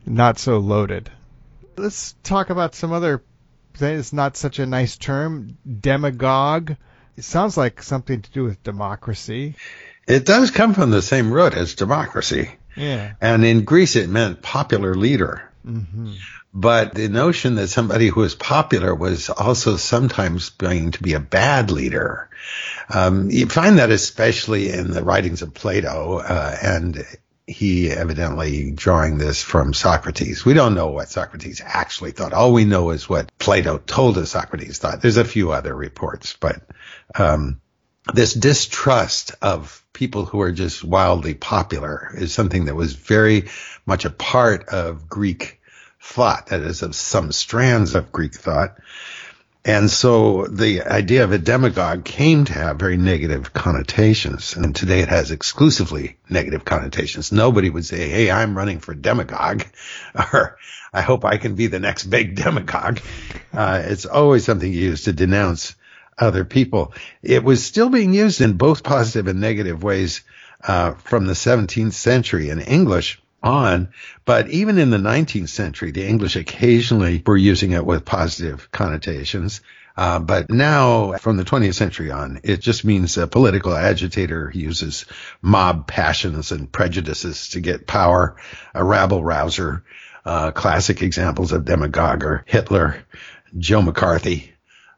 Not 0.05 0.38
so 0.38 0.57
loaded. 0.57 1.10
Let's 1.77 2.15
talk 2.24 2.50
about 2.50 2.75
some 2.75 2.91
other 2.91 3.24
things. 3.74 4.12
Not 4.12 4.36
such 4.36 4.60
a 4.60 4.65
nice 4.65 4.98
term. 4.98 5.57
Demagogue 5.79 6.75
it 7.17 7.24
sounds 7.24 7.57
like 7.57 7.81
something 7.81 8.21
to 8.21 8.31
do 8.31 8.43
with 8.43 8.63
democracy. 8.63 9.55
It 10.07 10.25
does 10.25 10.51
come 10.51 10.74
from 10.74 10.91
the 10.91 11.01
same 11.01 11.33
root 11.33 11.53
as 11.53 11.75
democracy. 11.75 12.51
Yeah. 12.75 13.13
And 13.19 13.43
in 13.43 13.65
Greece, 13.65 13.95
it 13.95 14.09
meant 14.09 14.41
popular 14.41 14.93
leader. 14.93 15.51
Mm-hmm. 15.65 16.13
But 16.53 16.93
the 16.93 17.09
notion 17.09 17.55
that 17.55 17.67
somebody 17.67 18.07
who 18.07 18.21
was 18.21 18.36
popular 18.36 18.95
was 18.95 19.29
also 19.29 19.77
sometimes 19.77 20.50
going 20.50 20.91
to 20.91 21.03
be 21.03 21.13
a 21.13 21.19
bad 21.19 21.71
leader. 21.71 22.29
Um, 22.89 23.29
you 23.29 23.47
find 23.47 23.79
that 23.79 23.91
especially 23.91 24.71
in 24.71 24.91
the 24.91 25.03
writings 25.03 25.41
of 25.41 25.53
Plato, 25.53 26.19
uh, 26.19 26.55
and 26.62 27.03
he 27.47 27.89
evidently 27.89 28.71
drawing 28.71 29.17
this 29.17 29.41
from 29.41 29.74
Socrates. 29.74 30.45
We 30.45 30.53
don't 30.53 30.75
know 30.75 30.88
what 30.88 31.09
Socrates 31.09 31.62
actually 31.63 32.12
thought. 32.12 32.33
All 32.33 32.53
we 32.53 32.65
know 32.65 32.91
is 32.91 33.09
what 33.09 33.31
Plato 33.39 33.77
told 33.77 34.17
us 34.17 34.31
Socrates 34.31 34.79
thought. 34.79 35.01
There's 35.01 35.17
a 35.17 35.25
few 35.25 35.51
other 35.51 35.74
reports, 35.74 36.36
but 36.39 36.62
um, 37.15 37.61
this 38.13 38.33
distrust 38.33 39.35
of 39.41 39.83
people 39.93 40.25
who 40.25 40.41
are 40.41 40.51
just 40.51 40.83
wildly 40.83 41.33
popular 41.33 42.11
is 42.13 42.33
something 42.33 42.65
that 42.65 42.75
was 42.75 42.93
very 42.93 43.49
much 43.85 44.05
a 44.05 44.09
part 44.09 44.69
of 44.69 45.09
Greek 45.09 45.61
thought. 45.99 46.47
That 46.47 46.61
is, 46.61 46.83
of 46.83 46.95
some 46.95 47.31
strands 47.31 47.95
of 47.95 48.11
Greek 48.11 48.33
thought. 48.33 48.77
And 49.65 49.91
so 49.91 50.45
the 50.45 50.83
idea 50.83 51.25
of 51.25 51.33
a 51.33 51.37
demagogue 51.37 52.05
came 52.05 52.45
to 52.45 52.53
have 52.53 52.79
very 52.79 52.95
negative 52.95 53.51
connotations. 53.51 54.55
And 54.55 54.73
today 54.73 55.01
it 55.01 55.09
has 55.09 55.31
exclusively 55.31 56.15
negative 56.29 56.63
connotations. 56.63 57.33
Nobody 57.33 57.69
would 57.69 57.85
say, 57.85 58.07
Hey, 58.07 58.31
I'm 58.31 58.55
running 58.55 58.79
for 58.79 58.93
demagogue 58.93 59.63
or 60.15 60.57
I 60.93 61.01
hope 61.01 61.25
I 61.25 61.35
can 61.35 61.55
be 61.55 61.67
the 61.67 61.79
next 61.79 62.05
big 62.05 62.35
demagogue. 62.41 62.99
Uh, 63.51 63.81
it's 63.83 64.05
always 64.05 64.45
something 64.45 64.71
used 64.71 65.05
to 65.05 65.11
denounce 65.11 65.75
other 66.17 66.45
people. 66.45 66.93
It 67.21 67.43
was 67.43 67.63
still 67.63 67.89
being 67.89 68.13
used 68.13 68.41
in 68.41 68.53
both 68.53 68.83
positive 68.83 69.27
and 69.27 69.39
negative 69.39 69.83
ways 69.83 70.21
uh, 70.63 70.93
from 70.93 71.25
the 71.25 71.33
17th 71.33 71.93
century 71.93 72.50
in 72.50 72.59
English 72.59 73.21
on, 73.43 73.89
but 74.25 74.50
even 74.50 74.77
in 74.77 74.89
the 74.89 74.97
19th 74.97 75.50
century, 75.50 75.91
the 75.91 76.07
English 76.07 76.36
occasionally 76.36 77.21
were 77.25 77.38
using 77.38 77.71
it 77.71 77.86
with 77.86 78.05
positive 78.05 78.71
connotations. 78.71 79.62
Uh, 79.95 80.19
but 80.19 80.50
now, 80.51 81.13
from 81.13 81.38
the 81.38 81.43
20th 81.43 81.74
century 81.74 82.12
on, 82.12 82.39
it 82.43 82.62
just 82.62 82.86
means 82.86 83.17
a 83.17 83.25
political 83.25 83.75
agitator 83.75 84.51
uses 84.53 85.05
mob 85.41 85.88
passions 85.88 86.51
and 86.51 86.71
prejudices 86.71 87.50
to 87.50 87.62
get 87.62 87.88
power, 87.88 88.36
a 88.75 88.83
rabble 88.83 89.24
rouser. 89.24 89.83
Uh, 90.24 90.51
classic 90.51 91.01
examples 91.01 91.51
of 91.51 91.65
demagogue 91.65 92.24
are 92.24 92.43
Hitler, 92.45 93.03
Joe 93.57 93.81
McCarthy, 93.81 94.53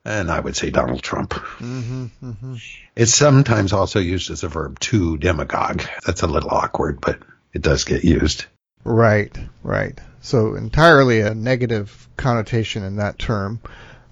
and 0.06 0.32
I 0.32 0.40
would 0.40 0.56
say 0.56 0.70
Donald 0.70 1.02
Trump. 1.02 1.34
Mm-hmm, 1.34 2.06
mm-hmm. 2.24 2.56
It's 2.96 3.14
sometimes 3.14 3.74
also 3.74 4.00
used 4.00 4.32
as 4.32 4.44
a 4.44 4.48
verb 4.48 4.80
to 4.80 5.18
demagogue. 5.18 5.84
That's 6.06 6.22
a 6.22 6.28
little 6.28 6.50
awkward, 6.50 7.02
but 7.02 7.20
it 7.54 7.62
does 7.62 7.84
get 7.84 8.04
used. 8.04 8.46
Right, 8.84 9.38
right. 9.64 10.00
So 10.22 10.56
entirely 10.56 11.22
a 11.22 11.34
negative 11.34 12.08
connotation 12.18 12.84
in 12.84 12.98
that 12.98 13.20
term. 13.20 13.60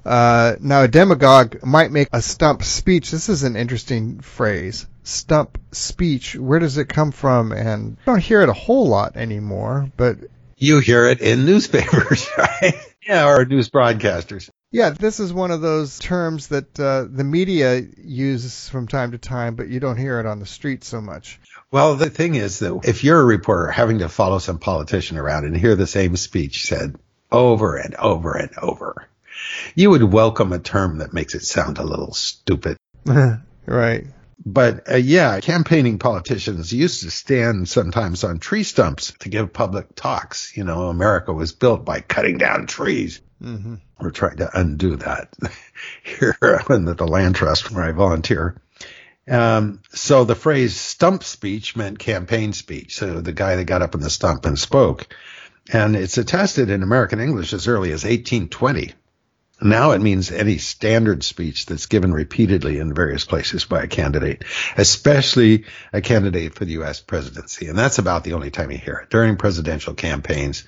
Uh, 0.05 0.55
now, 0.61 0.83
a 0.83 0.87
demagogue 0.87 1.63
might 1.63 1.91
make 1.91 2.07
a 2.13 2.21
stump 2.21 2.63
speech. 2.63 3.11
This 3.11 3.27
is 3.27 3.43
an 3.43 3.57
interesting 3.57 4.21
phrase. 4.21 4.87
Stump 5.03 5.57
speech. 5.73 6.35
Where 6.35 6.59
does 6.59 6.77
it 6.77 6.87
come 6.87 7.11
from? 7.11 7.51
And 7.51 7.97
I 8.01 8.11
don't 8.11 8.23
hear 8.23 8.41
it 8.41 8.49
a 8.49 8.53
whole 8.53 8.87
lot 8.87 9.17
anymore, 9.17 9.91
but. 9.97 10.17
You 10.55 10.79
hear 10.79 11.07
it 11.07 11.19
in 11.19 11.45
newspapers, 11.45 12.27
right? 12.37 12.73
yeah, 13.05 13.27
or 13.27 13.45
news 13.45 13.69
broadcasters. 13.69 14.49
Yeah, 14.71 14.89
this 14.89 15.21
is 15.21 15.31
one 15.31 15.51
of 15.51 15.61
those 15.61 15.97
terms 15.97 16.47
that 16.49 16.77
uh, 16.77 17.05
the 17.09 17.23
media 17.23 17.81
uses 17.97 18.67
from 18.67 18.87
time 18.87 19.11
to 19.11 19.17
time, 19.17 19.55
but 19.55 19.69
you 19.69 19.79
don't 19.79 19.97
hear 19.97 20.19
it 20.19 20.25
on 20.25 20.39
the 20.39 20.45
street 20.45 20.83
so 20.83 20.99
much. 20.99 21.39
Well, 21.71 21.95
the 21.95 22.09
thing 22.09 22.35
is 22.35 22.59
that 22.59 22.81
if 22.83 23.03
you're 23.03 23.21
a 23.21 23.25
reporter 23.25 23.71
having 23.71 23.99
to 23.99 24.09
follow 24.09 24.39
some 24.39 24.59
politician 24.59 25.17
around 25.17 25.45
and 25.45 25.55
hear 25.55 25.75
the 25.75 25.87
same 25.87 26.17
speech 26.17 26.65
said 26.65 26.95
over 27.31 27.77
and 27.77 27.95
over 27.95 28.33
and 28.33 28.51
over, 28.61 29.07
you 29.73 29.89
would 29.89 30.03
welcome 30.03 30.51
a 30.51 30.59
term 30.59 30.97
that 30.97 31.13
makes 31.13 31.33
it 31.33 31.43
sound 31.43 31.77
a 31.77 31.83
little 31.83 32.13
stupid. 32.13 32.77
right. 33.65 34.05
But 34.45 34.91
uh, 34.91 34.95
yeah, 34.97 35.39
campaigning 35.39 35.97
politicians 35.97 36.73
used 36.73 37.03
to 37.03 37.11
stand 37.11 37.67
sometimes 37.69 38.23
on 38.23 38.39
tree 38.39 38.63
stumps 38.63 39.13
to 39.19 39.29
give 39.29 39.51
public 39.53 39.95
talks. 39.95 40.55
You 40.55 40.65
know, 40.65 40.89
America 40.89 41.31
was 41.31 41.53
built 41.53 41.85
by 41.85 42.01
cutting 42.01 42.37
down 42.37 42.67
trees. 42.67 43.21
Mm-hmm. 43.41 43.75
We're 43.99 44.11
trying 44.11 44.37
to 44.37 44.59
undo 44.59 44.95
that 44.97 45.33
here 46.03 46.37
in 46.69 46.85
the 46.85 47.07
Land 47.07 47.35
Trust 47.35 47.71
where 47.71 47.83
I 47.83 47.91
volunteer. 47.91 48.59
Um, 49.29 49.81
so 49.93 50.23
the 50.23 50.35
phrase 50.35 50.75
stump 50.75 51.23
speech 51.23 51.75
meant 51.75 51.99
campaign 51.99 52.53
speech. 52.53 52.95
So 52.95 53.21
the 53.21 53.33
guy 53.33 53.55
that 53.57 53.65
got 53.65 53.81
up 53.81 53.93
in 53.93 54.01
the 54.01 54.09
stump 54.09 54.45
and 54.45 54.57
spoke. 54.57 55.13
And 55.71 55.95
it's 55.95 56.17
attested 56.17 56.69
in 56.69 56.81
American 56.81 57.19
English 57.19 57.51
as 57.53 57.67
early 57.67 57.91
as 57.91 58.05
1820. 58.05 58.93
Now 59.61 59.91
it 59.91 60.01
means 60.01 60.31
any 60.31 60.57
standard 60.57 61.23
speech 61.23 61.65
that's 61.65 61.87
given 61.87 62.13
repeatedly 62.13 62.77
in 62.79 62.93
various 62.93 63.25
places 63.25 63.65
by 63.65 63.83
a 63.83 63.87
candidate, 63.87 64.43
especially 64.77 65.65
a 65.91 66.01
candidate 66.01 66.53
for 66.53 66.65
the 66.65 66.73
U.S. 66.73 67.01
presidency. 67.01 67.67
And 67.67 67.77
that's 67.77 67.97
about 67.97 68.23
the 68.23 68.33
only 68.33 68.51
time 68.51 68.71
you 68.71 68.77
hear 68.77 68.95
it. 68.95 69.09
During 69.09 69.35
presidential 69.37 69.95
campaigns, 69.95 70.63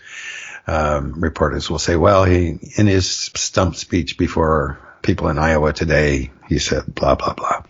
um, 0.65 1.21
reporters 1.21 1.69
will 1.69 1.79
say, 1.79 1.95
well, 1.95 2.23
he, 2.23 2.57
in 2.77 2.87
his 2.87 3.09
stump 3.35 3.75
speech 3.75 4.17
before 4.17 4.79
people 5.01 5.29
in 5.29 5.37
Iowa 5.37 5.71
today, 5.73 6.31
he 6.47 6.59
said 6.59 6.93
blah, 6.93 7.15
blah, 7.15 7.33
blah. 7.33 7.63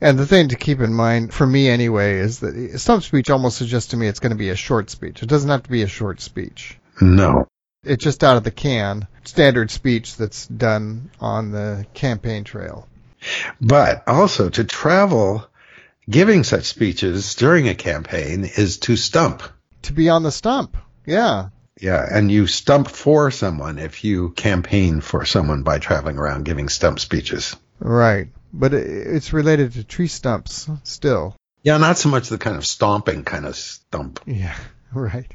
And 0.00 0.18
the 0.18 0.26
thing 0.26 0.48
to 0.48 0.56
keep 0.56 0.80
in 0.80 0.92
mind, 0.92 1.32
for 1.32 1.46
me 1.46 1.68
anyway, 1.68 2.18
is 2.18 2.40
that 2.40 2.78
stump 2.78 3.04
speech 3.04 3.30
almost 3.30 3.56
suggests 3.56 3.90
to 3.90 3.96
me 3.96 4.06
it's 4.06 4.20
going 4.20 4.32
to 4.32 4.36
be 4.36 4.50
a 4.50 4.56
short 4.56 4.90
speech. 4.90 5.22
It 5.22 5.28
doesn't 5.28 5.48
have 5.48 5.62
to 5.62 5.70
be 5.70 5.82
a 5.82 5.88
short 5.88 6.20
speech. 6.20 6.78
No. 7.00 7.46
It's 7.84 8.02
just 8.02 8.24
out 8.24 8.36
of 8.36 8.44
the 8.44 8.50
can, 8.50 9.06
standard 9.24 9.70
speech 9.70 10.16
that's 10.16 10.46
done 10.46 11.10
on 11.20 11.50
the 11.50 11.86
campaign 11.94 12.44
trail. 12.44 12.88
But 13.60 14.06
also 14.06 14.50
to 14.50 14.64
travel 14.64 15.46
giving 16.08 16.44
such 16.44 16.64
speeches 16.64 17.34
during 17.34 17.68
a 17.68 17.74
campaign 17.74 18.44
is 18.44 18.78
to 18.78 18.96
stump. 18.96 19.42
To 19.82 19.92
be 19.92 20.08
on 20.08 20.22
the 20.22 20.32
stump. 20.32 20.76
Yeah. 21.06 21.48
Yeah, 21.80 22.06
and 22.08 22.30
you 22.30 22.46
stump 22.46 22.88
for 22.88 23.30
someone 23.30 23.78
if 23.78 24.04
you 24.04 24.30
campaign 24.30 25.00
for 25.00 25.24
someone 25.24 25.62
by 25.62 25.78
traveling 25.78 26.18
around 26.18 26.44
giving 26.44 26.68
stump 26.68 27.00
speeches. 27.00 27.56
Right. 27.80 28.28
But 28.52 28.72
it's 28.72 29.32
related 29.32 29.72
to 29.72 29.84
tree 29.84 30.06
stumps 30.06 30.68
still. 30.84 31.34
Yeah, 31.62 31.78
not 31.78 31.98
so 31.98 32.10
much 32.10 32.28
the 32.28 32.38
kind 32.38 32.56
of 32.56 32.66
stomping 32.66 33.24
kind 33.24 33.46
of 33.46 33.56
stump. 33.56 34.20
Yeah, 34.26 34.56
right. 34.92 35.34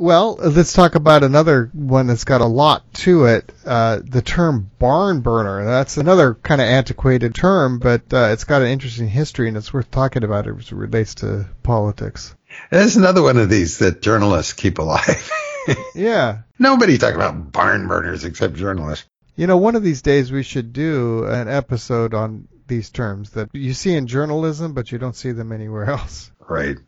Well, 0.00 0.36
let's 0.36 0.72
talk 0.72 0.94
about 0.94 1.24
another 1.24 1.68
one 1.74 2.06
that's 2.06 2.24
got 2.24 2.40
a 2.40 2.46
lot 2.46 2.90
to 2.94 3.26
it. 3.26 3.52
Uh, 3.66 4.00
the 4.02 4.22
term 4.22 4.70
barn 4.78 5.20
burner. 5.20 5.62
That's 5.66 5.98
another 5.98 6.32
kind 6.32 6.62
of 6.62 6.68
antiquated 6.68 7.34
term, 7.34 7.78
but 7.80 8.10
uh, 8.10 8.30
it's 8.32 8.44
got 8.44 8.62
an 8.62 8.68
interesting 8.68 9.08
history 9.08 9.48
and 9.48 9.58
it's 9.58 9.74
worth 9.74 9.90
talking 9.90 10.24
about 10.24 10.48
as 10.48 10.72
it 10.72 10.72
relates 10.72 11.16
to 11.16 11.46
politics. 11.62 12.34
There's 12.70 12.96
another 12.96 13.22
one 13.22 13.36
of 13.36 13.50
these 13.50 13.80
that 13.80 14.00
journalists 14.00 14.54
keep 14.54 14.78
alive. 14.78 15.30
yeah. 15.94 16.44
Nobody 16.58 16.96
talks 16.96 17.16
about 17.16 17.52
barn 17.52 17.86
burners 17.86 18.24
except 18.24 18.54
journalists. 18.54 19.06
You 19.36 19.48
know, 19.48 19.58
one 19.58 19.76
of 19.76 19.82
these 19.82 20.00
days 20.00 20.32
we 20.32 20.44
should 20.44 20.72
do 20.72 21.26
an 21.26 21.46
episode 21.46 22.14
on 22.14 22.48
these 22.66 22.88
terms 22.88 23.32
that 23.32 23.50
you 23.52 23.74
see 23.74 23.92
in 23.92 24.06
journalism, 24.06 24.72
but 24.72 24.90
you 24.92 24.96
don't 24.96 25.14
see 25.14 25.32
them 25.32 25.52
anywhere 25.52 25.90
else. 25.90 26.32
Right. 26.48 26.78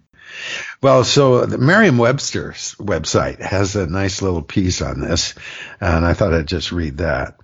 Well, 0.81 1.05
so 1.05 1.47
the 1.47 1.59
Merriam-Webster's 1.59 2.75
website 2.79 3.41
has 3.41 3.77
a 3.77 3.87
nice 3.87 4.23
little 4.23 4.43
piece 4.43 4.83
on 4.83 5.01
this, 5.01 5.35
and 5.81 6.05
I 6.05 6.15
thought 6.15 6.35
I'd 6.35 6.49
just 6.49 6.73
read 6.73 6.99
that. 6.99 7.39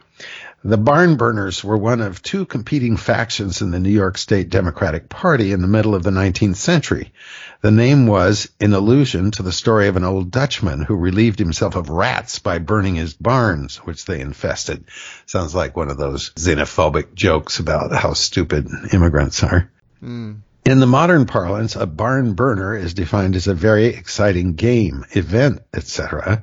The 0.65 0.77
barn 0.77 1.17
burners 1.17 1.63
were 1.63 1.77
one 1.77 2.01
of 2.01 2.21
two 2.21 2.45
competing 2.45 2.97
factions 2.97 3.63
in 3.63 3.71
the 3.71 3.79
New 3.79 3.91
York 3.91 4.19
State 4.19 4.51
Democratic 4.51 5.09
Party 5.09 5.53
in 5.53 5.63
the 5.63 5.69
middle 5.69 5.95
of 5.95 6.03
the 6.03 6.11
19th 6.11 6.57
century. 6.57 7.13
The 7.61 7.71
name 7.71 8.09
was 8.09 8.49
in 8.59 8.73
allusion 8.73 9.31
to 9.33 9.45
the 9.45 9.53
story 9.53 9.87
of 9.87 9.97
an 9.97 10.03
old 10.03 10.33
Dutchman 10.33 10.83
who 10.83 10.97
relieved 10.97 11.39
himself 11.39 11.77
of 11.77 11.91
rats 11.91 12.41
by 12.41 12.59
burning 12.59 12.97
his 12.97 13.15
barns, 13.15 13.77
which 13.77 14.05
they 14.05 14.21
infested. 14.21 14.87
Sounds 15.27 15.55
like 15.55 15.77
one 15.77 15.93
of 15.93 15.97
those 15.97 16.31
xenophobic 16.31 17.15
jokes 17.15 17.61
about 17.61 17.93
how 17.93 18.15
stupid 18.15 18.69
immigrants 18.93 19.45
are. 19.45 19.71
Mm. 20.03 20.41
In 20.69 20.81
the 20.81 20.87
modern 20.87 21.25
parlance, 21.25 21.77
a 21.77 21.87
barn 21.87 22.35
burner 22.35 22.77
is 22.77 22.93
defined 22.93 23.37
as 23.37 23.47
a 23.47 23.55
very 23.55 23.87
exciting 23.87 24.53
game, 24.53 25.03
event, 25.13 25.63
etc. 25.73 26.43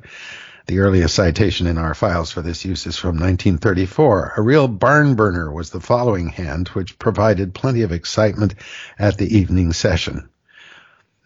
The 0.66 0.80
earliest 0.80 1.14
citation 1.14 1.68
in 1.68 1.78
our 1.78 1.94
files 1.94 2.32
for 2.32 2.42
this 2.42 2.66
use 2.66 2.88
is 2.88 2.98
from 2.98 3.18
1934. 3.18 4.34
A 4.36 4.42
real 4.42 4.68
barn 4.68 5.14
burner 5.14 5.52
was 5.52 5.70
the 5.70 5.80
following 5.80 6.30
hand, 6.30 6.70
which 6.70 6.98
provided 6.98 7.54
plenty 7.54 7.84
of 7.84 7.92
excitement 7.92 8.56
at 8.98 9.20
the 9.20 9.38
evening 9.38 9.74
session. 9.74 10.28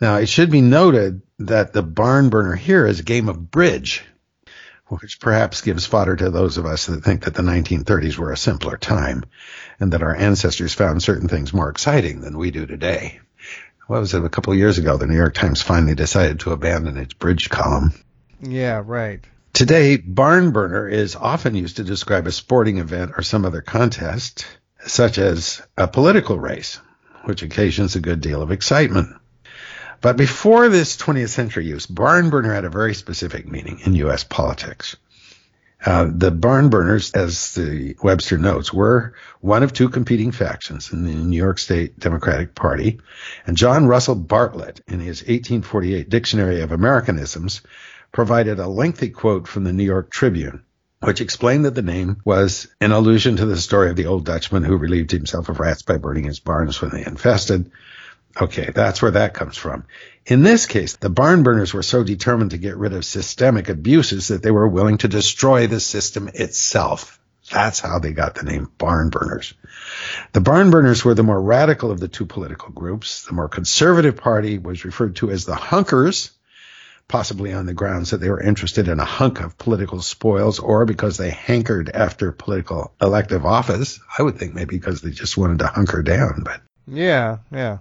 Now, 0.02 0.18
it 0.18 0.28
should 0.28 0.52
be 0.52 0.60
noted 0.60 1.22
that 1.38 1.72
the 1.72 1.84
barn 1.84 2.28
burner 2.28 2.56
here 2.56 2.86
is 2.86 3.00
a 3.00 3.04
game 3.04 3.30
of 3.30 3.50
bridge, 3.50 4.04
which 4.90 5.20
perhaps 5.20 5.62
gives 5.62 5.86
fodder 5.86 6.16
to 6.16 6.30
those 6.30 6.58
of 6.58 6.66
us 6.66 6.88
that 6.88 7.04
think 7.04 7.24
that 7.24 7.36
the 7.36 7.44
1930s 7.44 8.18
were 8.18 8.32
a 8.32 8.38
simpler 8.38 8.78
time 8.78 9.24
and 9.80 9.94
that 9.94 10.04
our 10.04 10.16
ancestors 10.16 10.74
found 10.74 11.02
certain 11.02 11.28
things 11.28 11.54
more 11.54 11.70
exciting 11.70 12.22
than 12.22 12.38
we 12.38 12.52
do 12.52 12.66
today. 12.66 13.20
What 13.88 14.02
was 14.02 14.14
it? 14.14 14.24
A 14.24 14.30
couple 14.30 14.54
of 14.54 14.60
years 14.60 14.78
ago, 14.78 14.98
the 14.98 15.08
New 15.08 15.16
York 15.16 15.34
Times 15.34 15.62
finally 15.62 15.96
decided 15.96 16.42
to 16.42 16.52
abandon 16.52 16.98
its 16.98 17.14
bridge 17.14 17.50
column. 17.50 17.94
Yeah, 18.42 18.84
right. 18.86 19.20
Today, 19.54 19.98
barn 19.98 20.52
burner 20.52 20.88
is 20.88 21.16
often 21.16 21.56
used 21.56 21.78
to 21.78 21.84
describe 21.84 22.28
a 22.28 22.32
sporting 22.32 22.78
event 22.78 23.14
or 23.18 23.24
some 23.24 23.46
other 23.46 23.62
contest, 23.62 24.46
such 24.86 25.18
as 25.18 25.62
a 25.76 25.88
political 25.88 26.38
race, 26.38 26.80
which 27.24 27.42
occasions 27.42 27.96
a 27.96 28.00
good 28.00 28.22
deal 28.22 28.42
of 28.42 28.52
excitement. 28.52 29.19
But 30.02 30.18
before 30.18 30.70
this 30.70 30.96
20th 30.96 31.30
century 31.30 31.66
use, 31.66 31.86
barn 31.86 32.30
burner 32.30 32.54
had 32.54 32.66
a 32.66 32.70
very 32.70 32.94
specific 32.94 33.48
meaning 33.48 33.82
in 33.84 33.96
U.S. 33.96 34.24
politics. 34.24 34.96
Uh, 35.86 36.10
the 36.14 36.32
barn 36.32 36.70
burners, 36.70 37.12
as 37.12 37.54
the 37.54 37.96
Webster 38.04 38.38
notes, 38.38 38.74
were 38.74 39.14
one 39.40 39.64
of 39.64 39.72
two 39.72 39.88
competing 39.88 40.32
factions 40.32 40.92
in 40.92 41.06
the 41.06 41.14
New 41.14 41.38
York 41.38 41.58
State 41.58 41.98
Democratic 41.98 42.54
Party. 42.54 43.00
And 43.46 43.56
John 43.56 43.88
Russell 43.88 44.16
Bartlett, 44.16 44.82
in 44.88 45.00
his 45.00 45.22
1848 45.22 46.10
Dictionary 46.10 46.62
of 46.62 46.74
Americanisms, 46.74 47.62
provided 48.12 48.60
a 48.60 48.68
lengthy 48.68 49.10
quote 49.10 49.48
from 49.48 49.64
the 49.64 49.72
New 49.72 49.84
York 49.84 50.12
Tribune, 50.12 50.64
which 51.02 51.22
explained 51.22 51.64
that 51.64 51.76
the 51.76 51.82
name 51.82 52.18
was 52.26 52.68
an 52.82 52.92
allusion 52.92 53.38
to 53.38 53.46
the 53.46 53.58
story 53.58 53.90
of 53.90 53.96
the 53.96 54.08
old 54.08 54.26
Dutchman 54.26 54.64
who 54.64 54.76
relieved 54.76 55.12
himself 55.12 55.48
of 55.48 55.60
rats 55.62 55.82
by 55.82 55.98
burning 55.98 56.26
his 56.26 56.40
barns 56.40 56.82
when 56.82 56.92
they 56.92 57.06
infested. 57.06 57.72
Okay, 58.40 58.72
that's 58.74 59.02
where 59.02 59.12
that 59.12 59.34
comes 59.34 59.58
from. 59.58 59.86
In 60.26 60.44
this 60.44 60.66
case, 60.66 60.96
the 60.96 61.10
barn 61.10 61.44
burners 61.44 61.74
were 61.74 61.84
so 61.84 62.04
determined 62.04 62.52
to 62.52 62.58
get 62.58 62.78
rid 62.78 62.94
of 62.94 63.04
systemic 63.04 63.70
abuses 63.70 64.28
that 64.28 64.44
they 64.44 64.52
were 64.52 64.68
willing 64.68 65.00
to 65.00 65.08
destroy 65.08 65.68
the 65.68 65.80
system 65.80 66.30
itself. 66.34 67.20
That's 67.52 67.80
how 67.80 67.98
they 67.98 68.12
got 68.12 68.36
the 68.36 68.44
name 68.44 68.70
barn 68.78 69.10
burners. 69.10 69.56
The 70.34 70.42
barn 70.42 70.70
burners 70.70 71.04
were 71.04 71.16
the 71.16 71.24
more 71.24 71.42
radical 71.42 71.90
of 71.90 72.00
the 72.00 72.08
two 72.08 72.28
political 72.28 72.70
groups. 72.70 73.26
The 73.26 73.34
more 73.34 73.50
conservative 73.50 74.18
party 74.18 74.60
was 74.60 74.86
referred 74.86 75.16
to 75.18 75.32
as 75.32 75.46
the 75.46 75.56
hunkers, 75.56 76.32
possibly 77.08 77.52
on 77.54 77.66
the 77.66 77.74
grounds 77.74 78.12
that 78.12 78.18
they 78.18 78.30
were 78.30 78.42
interested 78.42 78.88
in 78.88 79.00
a 79.00 79.06
hunk 79.06 79.42
of 79.42 79.58
political 79.58 80.02
spoils 80.02 80.60
or 80.60 80.86
because 80.86 81.18
they 81.18 81.32
hankered 81.32 81.90
after 81.90 82.32
political 82.32 82.94
elective 83.02 83.48
office. 83.48 84.00
I 84.16 84.22
would 84.22 84.38
think 84.38 84.54
maybe 84.54 84.78
because 84.78 85.02
they 85.02 85.10
just 85.10 85.36
wanted 85.36 85.60
to 85.60 85.68
hunker 85.68 86.04
down, 86.04 86.44
but 86.46 86.62
yeah, 86.92 87.38
yeah. 87.52 87.78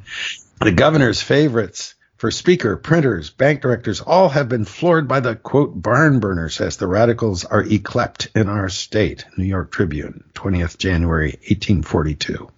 The 0.60 0.72
governor's 0.72 1.20
favorites 1.20 1.94
for 2.18 2.32
speaker, 2.32 2.76
printers, 2.76 3.30
bank 3.30 3.62
directors, 3.62 4.00
all 4.00 4.28
have 4.28 4.48
been 4.48 4.64
floored 4.64 5.06
by 5.06 5.20
the 5.20 5.36
quote 5.36 5.80
barn 5.80 6.18
burners 6.18 6.60
as 6.60 6.76
the 6.76 6.88
radicals 6.88 7.44
are 7.44 7.62
yclept 7.62 8.36
in 8.36 8.48
our 8.48 8.68
state. 8.68 9.24
New 9.36 9.44
York 9.44 9.70
Tribune, 9.70 10.24
20th 10.34 10.78
January 10.78 11.38
1842. 11.48 12.50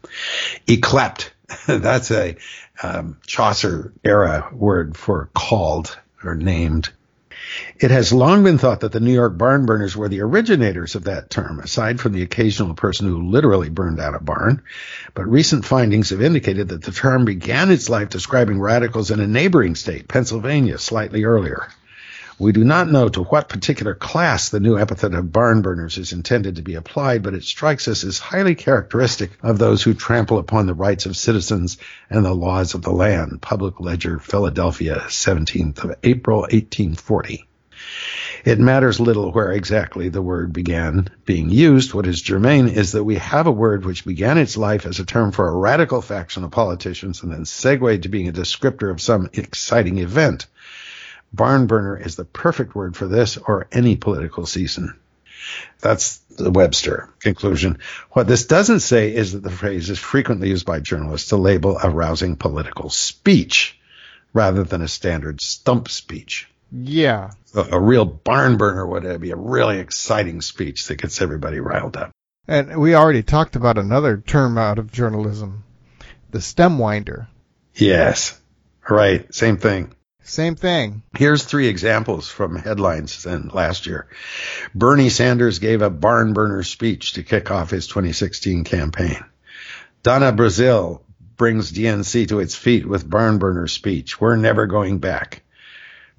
Yclept. 0.66 1.30
That's 1.66 2.10
a 2.10 2.36
um, 2.82 3.18
Chaucer 3.26 3.92
era 4.02 4.48
word 4.52 4.96
for 4.96 5.28
called 5.34 5.98
or 6.24 6.34
named. 6.34 6.90
It 7.78 7.90
has 7.90 8.12
long 8.12 8.44
been 8.44 8.58
thought 8.58 8.80
that 8.80 8.92
the 8.92 9.00
New 9.00 9.12
York 9.12 9.36
barn 9.36 9.66
burners 9.66 9.96
were 9.96 10.08
the 10.08 10.20
originators 10.20 10.94
of 10.94 11.04
that 11.04 11.30
term, 11.30 11.60
aside 11.60 12.00
from 12.00 12.12
the 12.12 12.22
occasional 12.22 12.74
person 12.74 13.06
who 13.06 13.30
literally 13.30 13.68
burned 13.68 13.96
down 13.96 14.14
a 14.14 14.20
barn. 14.20 14.62
But 15.14 15.28
recent 15.28 15.64
findings 15.64 16.10
have 16.10 16.22
indicated 16.22 16.68
that 16.68 16.82
the 16.82 16.92
term 16.92 17.24
began 17.24 17.70
its 17.70 17.88
life 17.88 18.08
describing 18.10 18.60
radicals 18.60 19.10
in 19.10 19.20
a 19.20 19.26
neighboring 19.26 19.74
state, 19.74 20.08
Pennsylvania, 20.08 20.78
slightly 20.78 21.24
earlier. 21.24 21.66
We 22.40 22.53
do 22.53 22.64
not 22.64 22.90
know 22.90 23.07
to 23.11 23.22
what 23.24 23.50
particular 23.50 23.94
class 23.94 24.48
the 24.48 24.61
new 24.61 24.79
epithet 24.79 25.12
of 25.12 25.31
barn 25.31 25.61
burners 25.61 25.98
is 25.98 26.14
intended 26.14 26.57
to 26.57 26.62
be 26.62 26.74
applied, 26.74 27.22
but 27.22 27.35
it 27.35 27.44
strikes 27.44 27.87
us 27.87 28.03
as 28.03 28.18
highly 28.18 28.55
characteristic 28.55 29.33
of 29.42 29.59
those 29.59 29.83
who 29.83 29.92
trample 29.92 30.38
upon 30.38 30.64
the 30.64 30.72
rights 30.72 31.05
of 31.05 31.18
citizens 31.18 31.76
and 32.09 32.24
the 32.24 32.33
laws 32.33 32.72
of 32.72 32.81
the 32.81 32.92
land. 32.92 33.42
Public 33.42 33.79
Ledger, 33.79 34.18
Philadelphia, 34.18 35.05
17th 35.09 35.85
of 35.85 35.96
April, 36.03 36.40
1840. 36.40 37.46
It 38.46 38.59
matters 38.59 39.00
little 39.00 39.33
where 39.33 39.53
exactly 39.53 40.09
the 40.09 40.22
word 40.22 40.55
began 40.55 41.11
being 41.26 41.50
used. 41.50 41.92
What 41.92 42.07
is 42.07 42.22
germane 42.22 42.68
is 42.68 42.92
that 42.92 43.05
we 43.05 43.16
have 43.16 43.48
a 43.48 43.53
word 43.53 43.85
which 43.85 44.07
began 44.07 44.38
its 44.38 44.57
life 44.57 44.87
as 44.87 44.98
a 44.98 45.05
term 45.05 45.33
for 45.33 45.46
a 45.46 45.55
radical 45.55 46.00
faction 46.00 46.44
of 46.44 46.53
politicians 46.53 47.22
and 47.22 47.31
then 47.31 47.44
segued 47.44 48.05
to 48.05 48.09
being 48.09 48.29
a 48.29 48.33
descriptor 48.33 48.90
of 48.90 49.03
some 49.03 49.29
exciting 49.35 49.98
event. 49.98 50.46
Barn 51.32 51.66
burner 51.66 51.96
is 51.96 52.16
the 52.16 52.24
perfect 52.24 52.74
word 52.74 52.96
for 52.96 53.06
this 53.06 53.36
or 53.36 53.68
any 53.70 53.96
political 53.96 54.46
season. 54.46 54.98
That's 55.80 56.18
the 56.36 56.50
Webster 56.50 57.08
conclusion. 57.20 57.78
What 58.10 58.26
this 58.26 58.46
doesn't 58.46 58.80
say 58.80 59.14
is 59.14 59.32
that 59.32 59.42
the 59.42 59.50
phrase 59.50 59.90
is 59.90 59.98
frequently 59.98 60.48
used 60.48 60.66
by 60.66 60.80
journalists 60.80 61.30
to 61.30 61.36
label 61.36 61.78
a 61.78 61.88
rousing 61.88 62.36
political 62.36 62.90
speech 62.90 63.78
rather 64.32 64.64
than 64.64 64.82
a 64.82 64.88
standard 64.88 65.40
stump 65.40 65.88
speech. 65.88 66.48
Yeah. 66.72 67.32
A, 67.54 67.60
a 67.72 67.80
real 67.80 68.04
barn 68.04 68.56
burner 68.56 68.86
would 68.86 69.20
be 69.20 69.30
a 69.30 69.36
really 69.36 69.78
exciting 69.78 70.40
speech 70.40 70.86
that 70.86 70.96
gets 70.96 71.20
everybody 71.20 71.60
riled 71.60 71.96
up. 71.96 72.10
And 72.46 72.78
we 72.80 72.94
already 72.94 73.22
talked 73.22 73.56
about 73.56 73.78
another 73.78 74.18
term 74.18 74.58
out 74.58 74.78
of 74.78 74.92
journalism, 74.92 75.64
the 76.30 76.40
stem 76.40 76.78
winder. 76.78 77.28
Yes. 77.74 78.38
Right. 78.88 79.32
Same 79.34 79.56
thing. 79.56 79.94
Same 80.22 80.54
thing. 80.54 81.02
Here's 81.16 81.44
three 81.44 81.68
examples 81.68 82.28
from 82.28 82.56
headlines 82.56 83.26
in 83.26 83.48
last 83.48 83.87
year. 83.87 84.06
Bernie 84.74 85.09
Sanders 85.09 85.59
gave 85.59 85.83
a 85.83 85.90
barn 85.90 86.33
burner 86.35 86.62
speech 86.62 87.14
to 87.14 87.22
kick 87.22 87.50
off 87.50 87.70
his 87.70 87.87
2016 87.87 88.64
campaign. 88.64 89.24
Donna 90.02 90.33
Brazile 90.33 91.00
brings 91.37 91.72
DNC 91.72 92.28
to 92.28 92.40
its 92.40 92.54
feet 92.54 92.87
with 92.87 93.09
barn 93.09 93.38
burner 93.38 93.66
speech. 93.66 94.20
We're 94.20 94.37
never 94.37 94.66
going 94.66 94.98
back. 94.98 95.42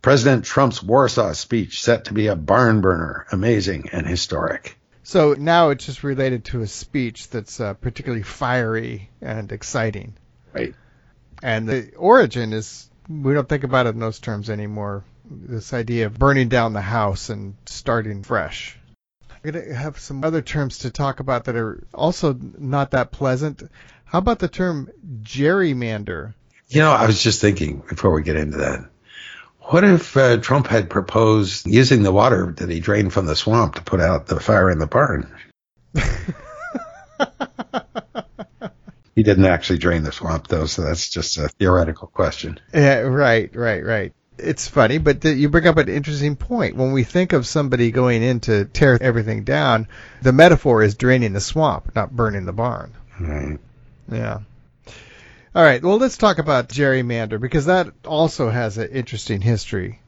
President 0.01 0.45
Trump's 0.45 0.81
Warsaw 0.81 1.33
speech 1.33 1.81
set 1.81 2.05
to 2.05 2.13
be 2.13 2.27
a 2.27 2.35
barn 2.35 2.81
burner, 2.81 3.27
amazing 3.31 3.89
and 3.91 4.07
historic. 4.07 4.77
So 5.03 5.33
now 5.33 5.69
it's 5.69 5.85
just 5.85 6.03
related 6.03 6.45
to 6.45 6.61
a 6.61 6.67
speech 6.67 7.29
that's 7.29 7.59
uh, 7.59 7.75
particularly 7.75 8.23
fiery 8.23 9.09
and 9.21 9.51
exciting. 9.51 10.13
Right. 10.53 10.75
And 11.43 11.67
the 11.67 11.93
origin 11.95 12.53
is 12.53 12.89
we 13.23 13.33
don't 13.33 13.47
think 13.47 13.63
about 13.63 13.87
it 13.87 13.95
in 13.95 13.99
those 13.99 14.19
terms 14.19 14.49
anymore. 14.49 15.03
This 15.29 15.73
idea 15.73 16.07
of 16.07 16.17
burning 16.17 16.49
down 16.49 16.73
the 16.73 16.81
house 16.81 17.29
and 17.29 17.55
starting 17.65 18.23
fresh. 18.23 18.77
I'm 19.29 19.51
going 19.51 19.65
to 19.65 19.73
have 19.73 19.99
some 19.99 20.23
other 20.23 20.41
terms 20.41 20.79
to 20.79 20.91
talk 20.91 21.19
about 21.19 21.45
that 21.45 21.55
are 21.55 21.83
also 21.93 22.33
not 22.33 22.91
that 22.91 23.11
pleasant. 23.11 23.63
How 24.05 24.19
about 24.19 24.39
the 24.39 24.47
term 24.47 24.89
gerrymander? 25.23 26.33
You 26.67 26.81
know, 26.81 26.91
I 26.91 27.05
was 27.05 27.21
just 27.21 27.41
thinking 27.41 27.83
before 27.87 28.11
we 28.11 28.23
get 28.23 28.35
into 28.35 28.57
that. 28.57 28.85
What 29.59 29.83
if 29.83 30.17
uh, 30.17 30.37
Trump 30.37 30.67
had 30.67 30.89
proposed 30.89 31.67
using 31.67 32.03
the 32.03 32.11
water 32.11 32.53
that 32.57 32.69
he 32.69 32.79
drained 32.79 33.13
from 33.13 33.25
the 33.25 33.35
swamp 33.35 33.75
to 33.75 33.81
put 33.81 34.01
out 34.01 34.27
the 34.27 34.39
fire 34.39 34.69
in 34.69 34.79
the 34.79 34.87
barn? 34.87 35.33
he 39.15 39.23
didn't 39.23 39.45
actually 39.45 39.79
drain 39.79 40.03
the 40.03 40.11
swamp, 40.11 40.47
though, 40.47 40.65
so 40.65 40.83
that's 40.83 41.09
just 41.09 41.37
a 41.37 41.49
theoretical 41.49 42.07
question. 42.07 42.59
Yeah, 42.73 42.99
right, 42.99 43.53
right, 43.55 43.83
right. 43.83 44.13
It's 44.37 44.67
funny, 44.67 44.97
but 44.97 45.23
you 45.23 45.49
bring 45.49 45.67
up 45.67 45.77
an 45.77 45.89
interesting 45.89 46.35
point. 46.35 46.75
When 46.75 46.93
we 46.93 47.03
think 47.03 47.33
of 47.33 47.45
somebody 47.45 47.91
going 47.91 48.23
in 48.23 48.39
to 48.41 48.65
tear 48.65 48.97
everything 49.01 49.43
down, 49.43 49.87
the 50.21 50.31
metaphor 50.31 50.81
is 50.81 50.95
draining 50.95 51.33
the 51.33 51.41
swamp, 51.41 51.95
not 51.95 52.15
burning 52.15 52.45
the 52.45 52.53
barn. 52.53 52.93
Right. 53.19 53.59
Yeah. 54.11 54.39
All 55.53 55.63
right. 55.63 55.83
Well, 55.83 55.97
let's 55.97 56.17
talk 56.17 56.39
about 56.39 56.69
gerrymander 56.69 57.39
because 57.39 57.65
that 57.65 57.89
also 58.05 58.49
has 58.49 58.77
an 58.77 58.89
interesting 58.89 59.41
history. 59.41 59.99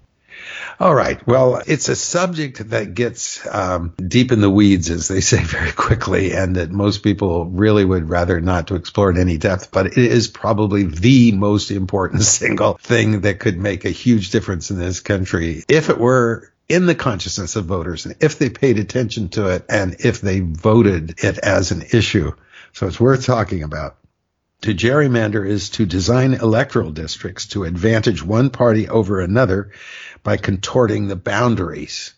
All 0.79 0.93
right. 0.93 1.25
Well, 1.27 1.61
it's 1.65 1.89
a 1.89 1.95
subject 1.95 2.69
that 2.71 2.93
gets 2.93 3.45
um, 3.47 3.93
deep 3.95 4.31
in 4.31 4.41
the 4.41 4.49
weeds, 4.49 4.89
as 4.89 5.07
they 5.07 5.21
say 5.21 5.43
very 5.43 5.71
quickly, 5.71 6.33
and 6.33 6.55
that 6.55 6.71
most 6.71 7.03
people 7.03 7.45
really 7.45 7.85
would 7.85 8.09
rather 8.09 8.41
not 8.41 8.67
to 8.67 8.75
explore 8.75 9.11
in 9.11 9.17
any 9.17 9.37
depth. 9.37 9.71
But 9.71 9.87
it 9.87 9.97
is 9.97 10.27
probably 10.27 10.83
the 10.83 11.31
most 11.31 11.71
important 11.71 12.23
single 12.23 12.73
thing 12.75 13.21
that 13.21 13.39
could 13.39 13.57
make 13.57 13.85
a 13.85 13.91
huge 13.91 14.31
difference 14.31 14.71
in 14.71 14.79
this 14.79 14.99
country 14.99 15.63
if 15.67 15.89
it 15.89 15.97
were 15.97 16.51
in 16.69 16.85
the 16.85 16.95
consciousness 16.95 17.55
of 17.55 17.65
voters 17.65 18.05
and 18.05 18.15
if 18.21 18.39
they 18.39 18.49
paid 18.49 18.79
attention 18.79 19.29
to 19.29 19.47
it 19.47 19.65
and 19.69 19.97
if 19.99 20.21
they 20.21 20.39
voted 20.39 21.23
it 21.23 21.37
as 21.37 21.71
an 21.71 21.83
issue. 21.91 22.31
So 22.71 22.87
it's 22.87 22.99
worth 22.99 23.25
talking 23.25 23.63
about. 23.63 23.97
To 24.61 24.73
gerrymander 24.73 25.45
is 25.45 25.71
to 25.71 25.85
design 25.85 26.35
electoral 26.35 26.91
districts 26.91 27.47
to 27.47 27.65
advantage 27.65 28.23
one 28.23 28.49
party 28.49 28.87
over 28.87 29.19
another 29.19 29.71
by 30.23 30.37
contorting 30.37 31.07
the 31.07 31.15
boundaries. 31.15 32.13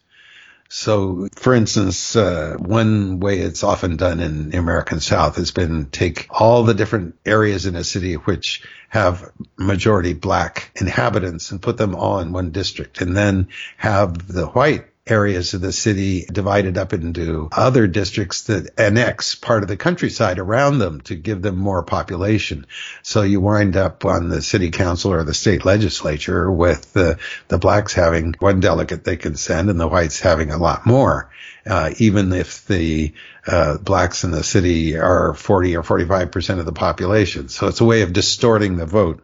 So, 0.68 1.28
for 1.36 1.54
instance, 1.54 2.16
uh, 2.16 2.56
one 2.58 3.20
way 3.20 3.40
it's 3.40 3.64
often 3.64 3.98
done 3.98 4.20
in 4.20 4.50
the 4.50 4.58
American 4.58 5.00
South 5.00 5.36
has 5.36 5.52
been 5.52 5.86
take 5.92 6.28
all 6.30 6.64
the 6.64 6.74
different 6.74 7.16
areas 7.26 7.66
in 7.66 7.76
a 7.76 7.84
city 7.84 8.16
which 8.16 8.64
have 8.90 9.32
majority 9.58 10.14
black 10.14 10.72
inhabitants 10.76 11.52
and 11.52 11.62
put 11.62 11.78
them 11.78 11.96
all 11.96 12.20
in 12.20 12.32
one 12.32 12.52
district 12.52 13.02
and 13.02 13.16
then 13.16 13.50
have 13.78 14.28
the 14.28 14.48
white 14.48 14.86
areas 15.08 15.54
of 15.54 15.62
the 15.62 15.72
city 15.72 16.26
divided 16.26 16.80
up 16.80 16.92
into 16.92 17.48
other 17.52 17.86
districts 17.86 18.44
that 18.44 18.80
annex 18.80 19.36
part 19.36 19.62
of 19.62 19.70
the 19.70 19.78
countryside 19.78 20.40
around 20.40 20.80
them 20.80 21.00
to 21.02 21.16
give 21.16 21.44
them 21.44 21.56
more 21.58 21.84
population. 21.84 22.66
So 23.04 23.22
you 23.22 23.40
wind 23.40 23.78
up 23.78 24.04
on 24.04 24.30
the 24.30 24.42
city 24.42 24.72
council 24.72 25.14
or 25.14 25.24
the 25.24 25.34
state 25.34 25.64
legislature 25.64 26.52
with 26.52 26.92
the, 26.94 27.20
the 27.50 27.60
blacks 27.60 27.94
having 27.94 28.34
one 28.40 28.62
delegate 28.62 29.04
they 29.04 29.18
can 29.18 29.36
send 29.36 29.70
and 29.70 29.80
the 29.80 29.88
whites 29.88 30.20
having 30.20 30.50
a 30.50 30.58
lot 30.58 30.88
more. 30.88 31.30
Uh, 31.68 31.92
even 31.98 32.32
if 32.32 32.66
the 32.68 33.14
uh, 33.48 33.78
blacks 33.78 34.24
in 34.24 34.32
the 34.32 34.44
city 34.44 34.98
are 34.98 35.34
40 35.34 35.78
or 35.78 35.84
45 35.84 36.32
percent 36.32 36.60
of 36.60 36.66
the 36.66 36.74
population. 36.74 37.50
So 37.50 37.68
it's 37.68 37.82
a 37.82 37.86
way 37.86 38.02
of 38.02 38.14
distorting 38.14 38.76
the 38.76 38.86
vote 38.86 39.24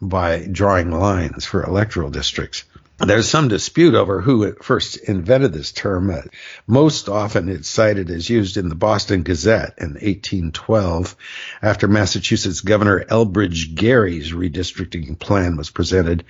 by 0.00 0.46
drawing 0.50 0.90
lines 0.90 1.44
for 1.44 1.62
electoral 1.62 2.10
districts. 2.10 2.64
There's 2.98 3.28
some 3.28 3.48
dispute 3.48 3.94
over 3.94 4.20
who 4.20 4.52
first 4.62 4.96
invented 4.96 5.52
this 5.52 5.72
term. 5.72 6.10
Uh, 6.10 6.22
most 6.68 7.08
often 7.08 7.48
it's 7.48 7.68
cited 7.68 8.10
as 8.10 8.30
used 8.30 8.56
in 8.56 8.68
the 8.68 8.76
Boston 8.76 9.24
Gazette 9.24 9.74
in 9.78 9.94
1812 9.94 11.16
after 11.60 11.88
Massachusetts 11.88 12.60
Governor 12.60 13.04
Elbridge 13.04 13.74
Gerry's 13.74 14.32
redistricting 14.32 15.18
plan 15.18 15.56
was 15.56 15.70
presented, 15.70 16.24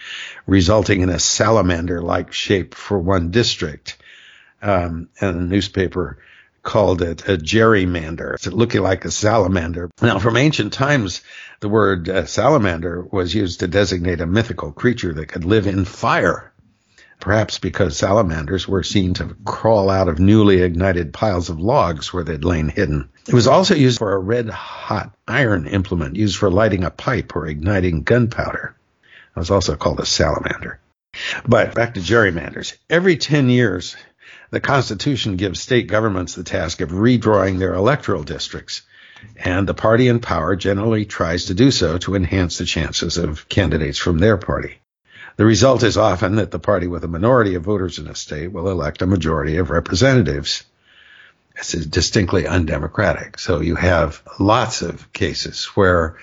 resulting 0.46 1.02
in 1.02 1.10
a 1.10 1.18
salamander-like 1.18 2.32
shape 2.32 2.74
for 2.74 2.98
one 2.98 3.30
district. 3.30 3.98
Um, 4.62 5.08
and 5.20 5.36
the 5.36 5.44
newspaper 5.44 6.18
called 6.62 7.02
it 7.02 7.28
a 7.28 7.36
gerrymander. 7.36 8.34
It's 8.34 8.46
looking 8.46 8.82
like 8.82 9.04
a 9.04 9.10
salamander. 9.10 9.90
Now, 10.00 10.20
from 10.20 10.36
ancient 10.36 10.72
times, 10.72 11.20
the 11.60 11.68
word 11.68 12.08
uh, 12.08 12.24
salamander 12.24 13.02
was 13.02 13.34
used 13.34 13.60
to 13.60 13.68
designate 13.68 14.20
a 14.20 14.26
mythical 14.26 14.72
creature 14.72 15.12
that 15.14 15.26
could 15.26 15.44
live 15.44 15.66
in 15.66 15.84
fire 15.84 16.51
perhaps 17.22 17.60
because 17.60 17.96
salamanders 17.96 18.66
were 18.66 18.82
seen 18.82 19.14
to 19.14 19.36
crawl 19.44 19.88
out 19.88 20.08
of 20.08 20.18
newly 20.18 20.60
ignited 20.60 21.12
piles 21.12 21.50
of 21.50 21.60
logs 21.60 22.12
where 22.12 22.24
they'd 22.24 22.44
lain 22.44 22.68
hidden. 22.68 23.08
It 23.28 23.32
was 23.32 23.46
also 23.46 23.76
used 23.76 23.98
for 23.98 24.12
a 24.12 24.18
red 24.18 24.50
hot 24.50 25.14
iron 25.28 25.68
implement 25.68 26.16
used 26.16 26.36
for 26.36 26.50
lighting 26.50 26.82
a 26.82 26.90
pipe 26.90 27.36
or 27.36 27.46
igniting 27.46 28.02
gunpowder. 28.02 28.74
It 29.36 29.38
was 29.38 29.52
also 29.52 29.76
called 29.76 30.00
a 30.00 30.04
salamander. 30.04 30.80
But 31.46 31.76
back 31.76 31.94
to 31.94 32.00
gerrymanders. 32.00 32.76
Every 32.90 33.16
10 33.16 33.48
years, 33.48 33.94
the 34.50 34.58
Constitution 34.58 35.36
gives 35.36 35.60
state 35.60 35.86
governments 35.86 36.34
the 36.34 36.42
task 36.42 36.80
of 36.80 36.90
redrawing 36.90 37.60
their 37.60 37.74
electoral 37.74 38.24
districts, 38.24 38.82
and 39.36 39.68
the 39.68 39.74
party 39.74 40.08
in 40.08 40.18
power 40.18 40.56
generally 40.56 41.04
tries 41.04 41.44
to 41.44 41.54
do 41.54 41.70
so 41.70 41.98
to 41.98 42.16
enhance 42.16 42.58
the 42.58 42.64
chances 42.64 43.16
of 43.16 43.48
candidates 43.48 43.98
from 43.98 44.18
their 44.18 44.36
party. 44.36 44.81
The 45.36 45.44
result 45.44 45.82
is 45.82 45.96
often 45.96 46.36
that 46.36 46.50
the 46.50 46.58
party 46.58 46.86
with 46.86 47.04
a 47.04 47.08
minority 47.08 47.54
of 47.54 47.62
voters 47.62 47.98
in 47.98 48.06
a 48.06 48.14
state 48.14 48.52
will 48.52 48.70
elect 48.70 49.02
a 49.02 49.06
majority 49.06 49.56
of 49.56 49.70
representatives. 49.70 50.64
This 51.56 51.74
is 51.74 51.86
distinctly 51.86 52.46
undemocratic. 52.46 53.38
So 53.38 53.60
you 53.60 53.76
have 53.76 54.22
lots 54.38 54.82
of 54.82 55.12
cases 55.12 55.64
where 55.66 56.16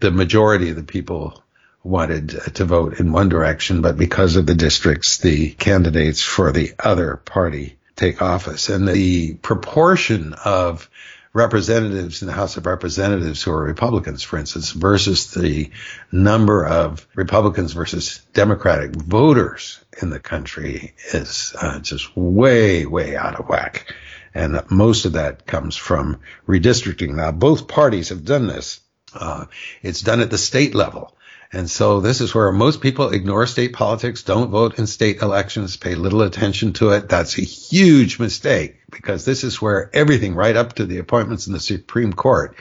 the 0.00 0.10
majority 0.10 0.70
of 0.70 0.76
the 0.76 0.82
people 0.82 1.42
wanted 1.82 2.30
to 2.54 2.64
vote 2.64 3.00
in 3.00 3.12
one 3.12 3.28
direction, 3.28 3.80
but 3.80 3.96
because 3.96 4.36
of 4.36 4.46
the 4.46 4.54
districts, 4.54 5.18
the 5.18 5.50
candidates 5.52 6.22
for 6.22 6.52
the 6.52 6.72
other 6.78 7.16
party 7.16 7.78
take 7.96 8.22
office. 8.22 8.68
And 8.68 8.86
the 8.88 9.34
proportion 9.34 10.34
of 10.44 10.88
representatives 11.32 12.22
in 12.22 12.26
the 12.26 12.34
House 12.34 12.56
of 12.56 12.66
Representatives 12.66 13.42
who 13.42 13.52
are 13.52 13.62
Republicans, 13.62 14.22
for 14.22 14.38
instance, 14.38 14.72
versus 14.72 15.32
the 15.32 15.70
number 16.10 16.66
of 16.66 17.06
Republicans 17.14 17.72
versus 17.72 18.20
Democratic 18.32 18.94
voters 18.96 19.78
in 20.02 20.10
the 20.10 20.18
country 20.18 20.94
is 21.12 21.54
uh, 21.60 21.78
just 21.80 22.16
way, 22.16 22.84
way 22.86 23.16
out 23.16 23.38
of 23.38 23.48
whack. 23.48 23.94
And 24.34 24.60
most 24.70 25.04
of 25.04 25.12
that 25.12 25.46
comes 25.46 25.76
from 25.76 26.20
redistricting. 26.46 27.14
Now, 27.14 27.32
both 27.32 27.68
parties 27.68 28.10
have 28.10 28.24
done 28.24 28.46
this. 28.46 28.80
Uh, 29.12 29.46
it's 29.82 30.02
done 30.02 30.20
at 30.20 30.30
the 30.30 30.38
state 30.38 30.74
level. 30.74 31.16
And 31.52 31.68
so 31.68 32.00
this 32.00 32.20
is 32.20 32.32
where 32.32 32.52
most 32.52 32.80
people 32.80 33.10
ignore 33.10 33.44
state 33.46 33.72
politics, 33.72 34.22
don't 34.22 34.50
vote 34.50 34.78
in 34.78 34.86
state 34.86 35.20
elections, 35.20 35.76
pay 35.76 35.96
little 35.96 36.22
attention 36.22 36.72
to 36.74 36.90
it. 36.90 37.08
That's 37.08 37.38
a 37.38 37.42
huge 37.42 38.20
mistake 38.20 38.76
because 38.90 39.24
this 39.24 39.42
is 39.42 39.60
where 39.60 39.90
everything 39.92 40.36
right 40.36 40.54
up 40.54 40.74
to 40.74 40.86
the 40.86 40.98
appointments 40.98 41.48
in 41.48 41.52
the 41.52 41.58
Supreme 41.60 42.12
Court 42.12 42.54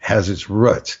has 0.00 0.28
its 0.28 0.50
roots. 0.50 0.98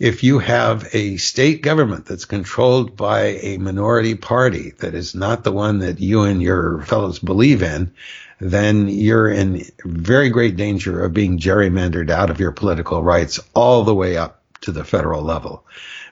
If 0.00 0.24
you 0.24 0.40
have 0.40 0.88
a 0.92 1.18
state 1.18 1.62
government 1.62 2.06
that's 2.06 2.24
controlled 2.24 2.96
by 2.96 3.38
a 3.42 3.58
minority 3.58 4.16
party 4.16 4.72
that 4.78 4.94
is 4.94 5.14
not 5.14 5.44
the 5.44 5.52
one 5.52 5.80
that 5.80 6.00
you 6.00 6.22
and 6.22 6.42
your 6.42 6.82
fellows 6.82 7.20
believe 7.20 7.62
in, 7.62 7.92
then 8.40 8.88
you're 8.88 9.28
in 9.28 9.66
very 9.84 10.30
great 10.30 10.56
danger 10.56 11.04
of 11.04 11.12
being 11.12 11.38
gerrymandered 11.38 12.10
out 12.10 12.30
of 12.30 12.40
your 12.40 12.50
political 12.50 13.04
rights 13.04 13.38
all 13.54 13.84
the 13.84 13.94
way 13.94 14.16
up 14.16 14.42
to 14.62 14.72
the 14.72 14.84
federal 14.84 15.22
level 15.22 15.64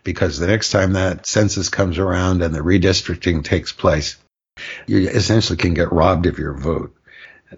because 0.05 0.39
the 0.39 0.47
next 0.47 0.71
time 0.71 0.95
that 0.95 1.27
census 1.27 1.69
comes 1.69 1.99
around 1.99 2.43
and 2.43 2.55
the 2.55 2.61
redistricting 2.61 3.45
takes 3.45 3.73
place, 3.73 4.17
you 4.87 5.09
essentially 5.09 5.57
can 5.57 5.75
get 5.75 5.93
robbed 5.93 6.27
of 6.27 6.39
your 6.39 6.55
vote. 6.55 6.95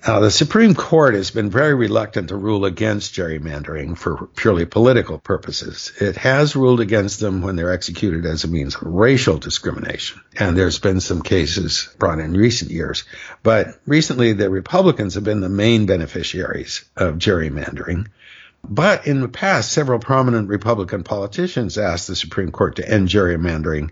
Now, 0.07 0.21
the 0.21 0.31
Supreme 0.31 0.75
Court 0.75 1.15
has 1.15 1.33
been 1.33 1.51
very 1.51 1.75
reluctant 1.75 2.29
to 2.29 2.37
rule 2.37 2.65
against 2.65 3.13
gerrymandering 3.13 3.99
for 3.99 4.29
purely 4.37 4.65
political 4.65 5.19
purposes. 5.19 5.91
It 6.01 6.17
has 6.17 6.55
ruled 6.55 6.79
against 6.79 7.19
them 7.19 7.43
when 7.43 7.57
they're 7.57 7.73
executed 7.73 8.25
as 8.25 8.45
a 8.45 8.49
means 8.49 8.77
of 8.77 8.83
racial 8.83 9.39
discrimination. 9.39 10.21
And 10.39 10.57
there's 10.57 10.79
been 10.79 11.01
some 11.01 11.23
cases 11.23 11.89
brought 11.99 12.21
in 12.21 12.35
recent 12.35 12.71
years. 12.71 13.03
But 13.43 13.81
recently, 13.85 14.33
the 14.33 14.49
Republicans 14.49 15.15
have 15.15 15.25
been 15.25 15.41
the 15.41 15.49
main 15.49 15.87
beneficiaries 15.87 16.85
of 16.97 17.17
gerrymandering. 17.17 18.07
But 18.63 19.07
in 19.07 19.21
the 19.21 19.29
past, 19.29 19.73
several 19.73 19.99
prominent 19.99 20.49
Republican 20.49 21.03
politicians 21.03 21.79
asked 21.79 22.07
the 22.07 22.17
Supreme 22.17 22.53
Court 22.53 22.77
to 22.77 22.89
end 22.89 23.09
gerrymandering. 23.09 23.91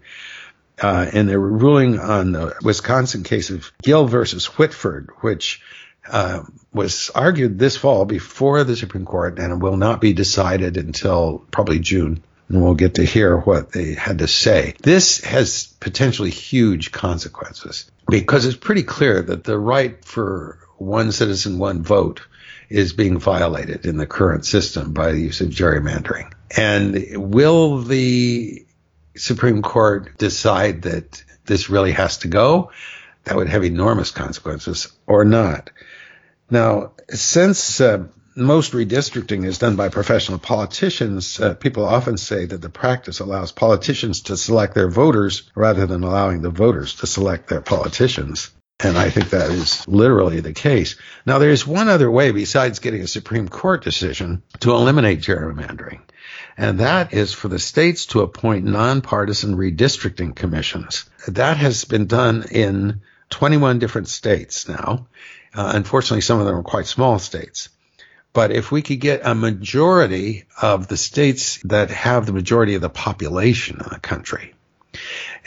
Uh, 0.80 1.10
and 1.12 1.28
they 1.28 1.36
were 1.36 1.48
ruling 1.48 1.98
on 1.98 2.32
the 2.32 2.54
Wisconsin 2.62 3.24
case 3.24 3.50
of 3.50 3.72
Gill 3.82 4.06
versus 4.06 4.46
Whitford, 4.46 5.10
which 5.20 5.60
uh, 6.08 6.44
was 6.72 7.10
argued 7.14 7.58
this 7.58 7.76
fall 7.76 8.04
before 8.04 8.64
the 8.64 8.76
Supreme 8.76 9.04
Court 9.04 9.38
and 9.38 9.52
it 9.52 9.56
will 9.56 9.76
not 9.76 10.00
be 10.00 10.12
decided 10.12 10.76
until 10.76 11.44
probably 11.50 11.80
June 11.80 12.22
and 12.48 12.62
we'll 12.62 12.74
get 12.74 12.94
to 12.94 13.04
hear 13.04 13.36
what 13.36 13.72
they 13.72 13.94
had 13.94 14.18
to 14.18 14.28
say. 14.28 14.74
This 14.82 15.22
has 15.22 15.66
potentially 15.80 16.30
huge 16.30 16.92
consequences 16.92 17.90
because 18.08 18.46
it's 18.46 18.56
pretty 18.56 18.84
clear 18.84 19.20
that 19.20 19.44
the 19.44 19.58
right 19.58 20.02
for 20.04 20.58
one 20.78 21.12
citizen, 21.12 21.58
one 21.58 21.82
vote 21.82 22.22
is 22.68 22.92
being 22.92 23.18
violated 23.18 23.86
in 23.86 23.96
the 23.96 24.06
current 24.06 24.44
system 24.44 24.92
by 24.92 25.12
the 25.12 25.20
use 25.20 25.40
of 25.40 25.48
gerrymandering. 25.48 26.32
And 26.56 27.32
will 27.32 27.78
the 27.78 28.66
Supreme 29.16 29.62
Court 29.62 30.18
decide 30.18 30.82
that 30.82 31.22
this 31.44 31.70
really 31.70 31.92
has 31.92 32.18
to 32.18 32.28
go? 32.28 32.70
That 33.24 33.36
would 33.36 33.48
have 33.48 33.64
enormous 33.64 34.10
consequences 34.10 34.92
or 35.06 35.24
not. 35.24 35.70
Now, 36.50 36.92
since 37.10 37.80
uh, 37.80 38.04
most 38.36 38.72
redistricting 38.72 39.44
is 39.44 39.58
done 39.58 39.76
by 39.76 39.88
professional 39.88 40.38
politicians, 40.38 41.40
uh, 41.40 41.54
people 41.54 41.84
often 41.84 42.16
say 42.16 42.46
that 42.46 42.62
the 42.62 42.70
practice 42.70 43.20
allows 43.20 43.52
politicians 43.52 44.22
to 44.22 44.36
select 44.36 44.74
their 44.74 44.88
voters 44.88 45.50
rather 45.54 45.86
than 45.86 46.04
allowing 46.04 46.40
the 46.40 46.50
voters 46.50 46.94
to 46.96 47.06
select 47.06 47.48
their 47.48 47.60
politicians. 47.60 48.50
And 48.80 48.96
I 48.96 49.10
think 49.10 49.30
that 49.30 49.50
is 49.50 49.86
literally 49.88 50.38
the 50.38 50.52
case. 50.52 50.94
Now, 51.26 51.38
there's 51.38 51.66
one 51.66 51.88
other 51.88 52.08
way 52.08 52.30
besides 52.30 52.78
getting 52.78 53.02
a 53.02 53.08
Supreme 53.08 53.48
Court 53.48 53.82
decision 53.82 54.42
to 54.60 54.70
eliminate 54.70 55.20
gerrymandering. 55.20 56.00
And 56.56 56.78
that 56.78 57.12
is 57.12 57.32
for 57.32 57.48
the 57.48 57.58
states 57.58 58.06
to 58.06 58.20
appoint 58.20 58.64
nonpartisan 58.64 59.56
redistricting 59.56 60.34
commissions. 60.34 61.06
That 61.26 61.56
has 61.56 61.84
been 61.86 62.06
done 62.06 62.44
in 62.52 63.00
21 63.30 63.80
different 63.80 64.08
states 64.08 64.68
now. 64.68 65.08
Uh, 65.52 65.72
unfortunately, 65.74 66.20
some 66.20 66.38
of 66.38 66.46
them 66.46 66.54
are 66.54 66.62
quite 66.62 66.86
small 66.86 67.18
states. 67.18 67.70
But 68.32 68.52
if 68.52 68.70
we 68.70 68.82
could 68.82 69.00
get 69.00 69.22
a 69.24 69.34
majority 69.34 70.44
of 70.62 70.86
the 70.86 70.96
states 70.96 71.60
that 71.64 71.90
have 71.90 72.26
the 72.26 72.32
majority 72.32 72.76
of 72.76 72.82
the 72.82 72.90
population 72.90 73.80
in 73.80 73.88
the 73.90 73.98
country, 73.98 74.54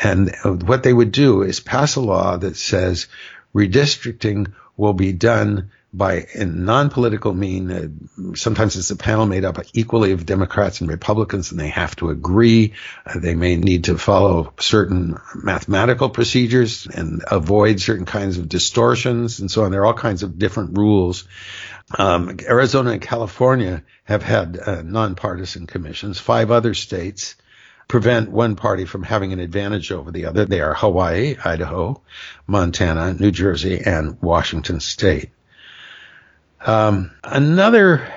and 0.03 0.35
what 0.63 0.83
they 0.83 0.93
would 0.93 1.11
do 1.11 1.43
is 1.43 1.59
pass 1.59 1.95
a 1.95 2.01
law 2.01 2.37
that 2.37 2.57
says 2.57 3.07
redistricting 3.53 4.53
will 4.77 4.93
be 4.93 5.13
done 5.13 5.71
by 5.93 6.25
a 6.33 6.45
non-political 6.45 7.33
mean. 7.33 7.71
Uh, 7.71 8.35
sometimes 8.35 8.77
it's 8.77 8.91
a 8.91 8.95
panel 8.95 9.25
made 9.25 9.43
up 9.43 9.59
equally 9.73 10.13
of 10.13 10.25
Democrats 10.25 10.79
and 10.79 10.89
Republicans, 10.89 11.51
and 11.51 11.59
they 11.59 11.67
have 11.67 11.95
to 11.97 12.09
agree. 12.09 12.73
Uh, 13.05 13.19
they 13.19 13.35
may 13.35 13.57
need 13.57 13.85
to 13.85 13.97
follow 13.97 14.53
certain 14.59 15.17
mathematical 15.35 16.09
procedures 16.09 16.87
and 16.87 17.23
avoid 17.29 17.81
certain 17.81 18.05
kinds 18.05 18.37
of 18.37 18.47
distortions 18.47 19.39
and 19.39 19.51
so 19.51 19.63
on. 19.63 19.71
There 19.71 19.81
are 19.81 19.85
all 19.85 19.93
kinds 19.93 20.23
of 20.23 20.39
different 20.39 20.77
rules. 20.77 21.25
Um, 21.97 22.37
Arizona 22.47 22.91
and 22.91 23.01
California 23.01 23.83
have 24.05 24.23
had 24.23 24.57
uh, 24.57 24.81
nonpartisan 24.81 25.67
commissions. 25.67 26.19
Five 26.19 26.51
other 26.51 26.73
states 26.73 27.35
prevent 27.91 28.31
one 28.31 28.55
party 28.55 28.85
from 28.85 29.03
having 29.03 29.33
an 29.33 29.41
advantage 29.41 29.91
over 29.91 30.11
the 30.11 30.25
other. 30.25 30.45
They 30.45 30.61
are 30.61 30.73
Hawaii, 30.73 31.35
Idaho, 31.43 32.01
Montana, 32.47 33.13
New 33.13 33.31
Jersey, 33.31 33.81
and 33.85 34.17
Washington 34.21 34.79
State. 34.79 35.31
Um, 36.65 37.11
another 37.21 38.09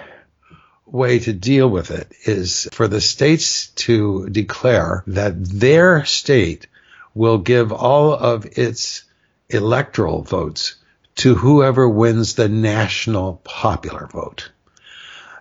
way 0.87 1.19
to 1.19 1.33
deal 1.33 1.69
with 1.69 1.91
it 1.91 2.13
is 2.25 2.69
for 2.71 2.87
the 2.87 3.01
states 3.01 3.67
to 3.87 4.29
declare 4.29 5.03
that 5.09 5.45
their 5.45 6.05
state 6.05 6.69
will 7.13 7.39
give 7.39 7.73
all 7.73 8.13
of 8.13 8.47
its 8.57 9.03
electoral 9.49 10.23
votes 10.23 10.77
to 11.17 11.35
whoever 11.35 11.89
wins 11.89 12.37
the 12.37 12.49
national 12.49 13.41
popular 13.43 14.07
vote. 14.07 14.53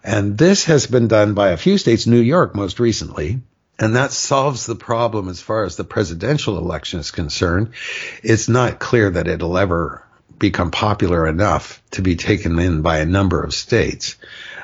And 0.04 0.40
this 0.40 0.66
has 0.66 0.88
been 0.88 1.08
done 1.08 1.36
by 1.36 1.50
a 1.50 1.58
few 1.58 1.78
states, 1.78 2.08
New 2.08 2.20
York 2.20 2.56
most 2.56 2.80
recently, 2.80 3.40
and 3.84 3.96
that 3.98 4.12
solves 4.12 4.66
the 4.66 4.76
problem 4.76 5.28
as 5.28 5.42
far 5.42 5.66
as 5.66 5.76
the 5.76 5.84
presidential 5.84 6.58
election 6.58 7.00
is 7.00 7.12
concerned. 7.12 7.72
It's 8.24 8.48
not 8.48 8.80
clear 8.80 9.10
that 9.10 9.28
it'll 9.28 9.58
ever 9.58 10.06
become 10.40 10.72
popular 10.72 11.28
enough 11.28 11.82
to 11.92 12.02
be 12.02 12.16
taken 12.16 12.58
in 12.60 12.82
by 12.82 13.00
a 13.00 13.06
number 13.06 13.44
of 13.44 13.54
states. 13.54 14.16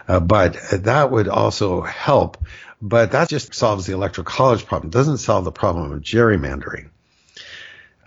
Uh, 0.08 0.20
but 0.20 0.58
that 0.72 1.12
would 1.12 1.28
also 1.28 1.82
help. 1.82 2.38
But 2.82 3.12
that 3.12 3.30
just 3.30 3.54
solves 3.54 3.86
the 3.86 3.94
electoral 3.94 4.26
college 4.26 4.66
problem. 4.66 4.90
It 4.90 4.94
doesn't 4.94 5.18
solve 5.18 5.44
the 5.44 5.52
problem 5.52 5.92
of 5.92 6.02
gerrymandering. 6.02 6.90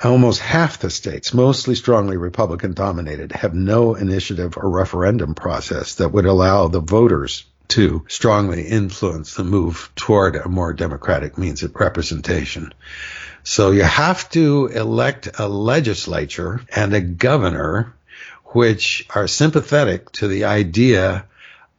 Almost 0.03 0.40
half 0.40 0.79
the 0.79 0.90
states, 0.90 1.33
mostly 1.33 1.75
strongly 1.77 2.16
Republican 2.16 2.72
dominated, 2.72 3.33
have 3.33 3.55
no 3.55 3.94
initiative 3.94 4.57
or 4.57 4.68
referendum 4.68 5.35
process 5.35 5.96
that 5.96 6.09
would 6.09 6.27
allow 6.27 6.68
the 6.68 6.81
voters 6.81 7.44
to 7.72 8.04
strongly 8.08 8.62
influence 8.62 9.35
the 9.35 9.44
move 9.44 9.90
toward 9.96 10.37
a 10.37 10.48
more 10.48 10.74
democratic 10.74 11.38
means 11.38 11.62
of 11.62 11.74
representation. 11.74 12.72
So 13.44 13.70
you 13.70 13.82
have 13.82 14.28
to 14.30 14.66
elect 14.66 15.28
a 15.38 15.48
legislature 15.48 16.61
and 16.74 16.94
a 16.94 17.00
governor 17.00 17.94
which 18.44 19.06
are 19.14 19.26
sympathetic 19.26 20.12
to 20.12 20.28
the 20.28 20.44
idea 20.44 21.24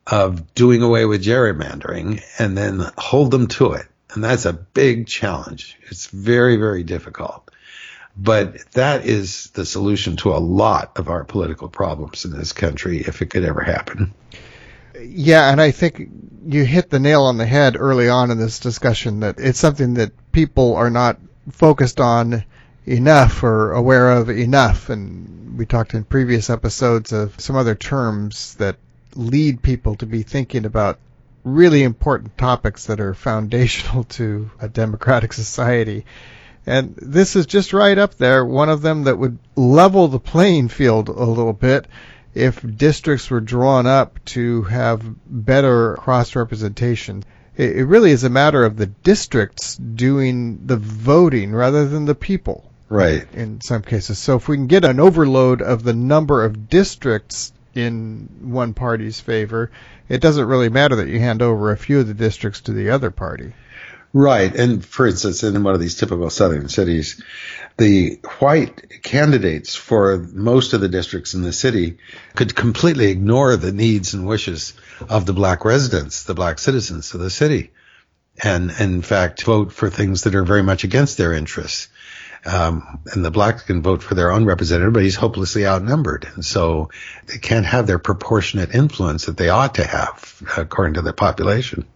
of 0.07 0.55
doing 0.55 0.81
away 0.81 1.05
with 1.05 1.23
gerrymandering 1.23 2.23
and 2.39 2.57
then 2.57 2.83
hold 2.97 3.29
them 3.29 3.47
to 3.47 3.73
it. 3.73 3.85
And 4.13 4.23
that's 4.23 4.45
a 4.45 4.53
big 4.53 5.05
challenge. 5.05 5.77
It's 5.89 6.07
very, 6.07 6.57
very 6.57 6.83
difficult. 6.83 7.51
But 8.17 8.57
that 8.71 9.05
is 9.05 9.51
the 9.51 9.65
solution 9.65 10.17
to 10.17 10.33
a 10.33 10.37
lot 10.37 10.97
of 10.97 11.07
our 11.07 11.23
political 11.23 11.69
problems 11.69 12.25
in 12.25 12.31
this 12.31 12.51
country 12.51 12.99
if 12.99 13.21
it 13.21 13.27
could 13.27 13.45
ever 13.45 13.61
happen. 13.61 14.13
Yeah, 15.05 15.51
and 15.51 15.61
I 15.61 15.71
think 15.71 16.09
you 16.45 16.63
hit 16.63 16.89
the 16.89 16.99
nail 16.99 17.23
on 17.23 17.37
the 17.37 17.45
head 17.45 17.75
early 17.79 18.09
on 18.09 18.31
in 18.31 18.37
this 18.37 18.59
discussion 18.59 19.21
that 19.21 19.39
it's 19.39 19.59
something 19.59 19.95
that 19.95 20.11
people 20.31 20.75
are 20.75 20.89
not 20.89 21.19
focused 21.51 21.99
on 21.99 22.43
enough 22.85 23.43
or 23.43 23.71
aware 23.71 24.11
of 24.11 24.29
enough. 24.29 24.89
And 24.89 25.57
we 25.57 25.65
talked 25.65 25.93
in 25.93 26.03
previous 26.03 26.49
episodes 26.49 27.11
of 27.11 27.39
some 27.39 27.55
other 27.55 27.75
terms 27.75 28.55
that 28.55 28.77
lead 29.15 29.61
people 29.61 29.95
to 29.95 30.05
be 30.05 30.23
thinking 30.23 30.65
about 30.65 30.99
really 31.43 31.83
important 31.83 32.37
topics 32.37 32.85
that 32.85 32.99
are 32.99 33.13
foundational 33.13 34.03
to 34.19 34.49
a 34.59 34.67
democratic 34.67 35.33
society. 35.33 36.05
And 36.65 36.95
this 36.95 37.35
is 37.35 37.45
just 37.45 37.73
right 37.73 37.97
up 37.97 38.15
there, 38.15 38.45
one 38.45 38.69
of 38.69 38.81
them 38.81 39.03
that 39.03 39.17
would 39.17 39.37
level 39.55 40.07
the 40.07 40.19
playing 40.19 40.69
field 40.69 41.09
a 41.09 41.25
little 41.25 41.53
bit 41.53 41.87
if 42.33 42.65
districts 42.77 43.29
were 43.29 43.41
drawn 43.41 43.85
up 43.85 44.23
to 44.25 44.63
have 44.63 45.03
better 45.25 45.95
cross 45.95 46.35
representation. 46.35 47.23
It 47.55 47.85
really 47.85 48.11
is 48.11 48.23
a 48.23 48.29
matter 48.29 48.65
of 48.65 48.77
the 48.77 48.87
districts 48.87 49.75
doing 49.75 50.65
the 50.65 50.77
voting 50.77 51.53
rather 51.53 51.87
than 51.87 52.05
the 52.05 52.15
people. 52.15 52.71
Right. 52.89 53.27
In 53.33 53.61
some 53.61 53.83
cases. 53.83 54.17
So 54.17 54.37
if 54.37 54.47
we 54.47 54.57
can 54.57 54.67
get 54.67 54.85
an 54.85 54.99
overload 54.99 55.61
of 55.61 55.83
the 55.83 55.93
number 55.93 56.43
of 56.43 56.69
districts 56.69 57.53
in 57.75 58.29
one 58.41 58.73
party's 58.73 59.19
favor, 59.19 59.71
it 60.09 60.21
doesn't 60.21 60.47
really 60.47 60.69
matter 60.69 60.95
that 60.97 61.07
you 61.07 61.19
hand 61.19 61.41
over 61.41 61.71
a 61.71 61.77
few 61.77 61.99
of 61.99 62.07
the 62.07 62.13
districts 62.13 62.61
to 62.61 62.71
the 62.71 62.89
other 62.89 63.11
party. 63.11 63.53
Right. 64.15 64.55
And 64.55 64.85
for 64.85 65.07
instance, 65.07 65.41
in 65.41 65.63
one 65.63 65.73
of 65.73 65.79
these 65.79 65.95
typical 65.95 66.29
southern 66.29 66.69
cities, 66.69 67.21
the 67.77 68.19
white 68.37 69.01
candidates 69.01 69.73
for 69.73 70.19
most 70.31 70.73
of 70.73 70.81
the 70.81 70.87
districts 70.87 71.33
in 71.33 71.41
the 71.41 71.51
city 71.51 71.97
could 72.35 72.55
completely 72.55 73.07
ignore 73.07 73.57
the 73.57 73.71
needs 73.71 74.13
and 74.13 74.27
wishes 74.27 74.73
of 75.09 75.25
the 75.25 75.33
black 75.33 75.65
residents, 75.65 76.23
the 76.23 76.35
black 76.35 76.59
citizens 76.59 77.11
of 77.15 77.21
the 77.21 77.31
city, 77.31 77.71
and 78.43 78.69
in 78.79 79.01
fact 79.01 79.43
vote 79.43 79.73
for 79.73 79.89
things 79.89 80.21
that 80.23 80.35
are 80.35 80.45
very 80.45 80.61
much 80.61 80.83
against 80.83 81.17
their 81.17 81.33
interests. 81.33 81.89
Um, 82.45 82.99
and 83.11 83.25
the 83.25 83.31
blacks 83.31 83.63
can 83.63 83.81
vote 83.81 84.03
for 84.03 84.13
their 84.13 84.31
own 84.31 84.45
representative, 84.45 84.93
but 84.93 85.01
he's 85.01 85.15
hopelessly 85.15 85.65
outnumbered. 85.65 86.27
And 86.35 86.45
so 86.45 86.89
they 87.25 87.37
can't 87.37 87.65
have 87.65 87.87
their 87.87 87.99
proportionate 87.99 88.75
influence 88.75 89.25
that 89.25 89.37
they 89.37 89.49
ought 89.49 89.75
to 89.75 89.87
have 89.87 90.43
according 90.57 90.95
to 90.95 91.01
their 91.01 91.13
population. 91.13 91.87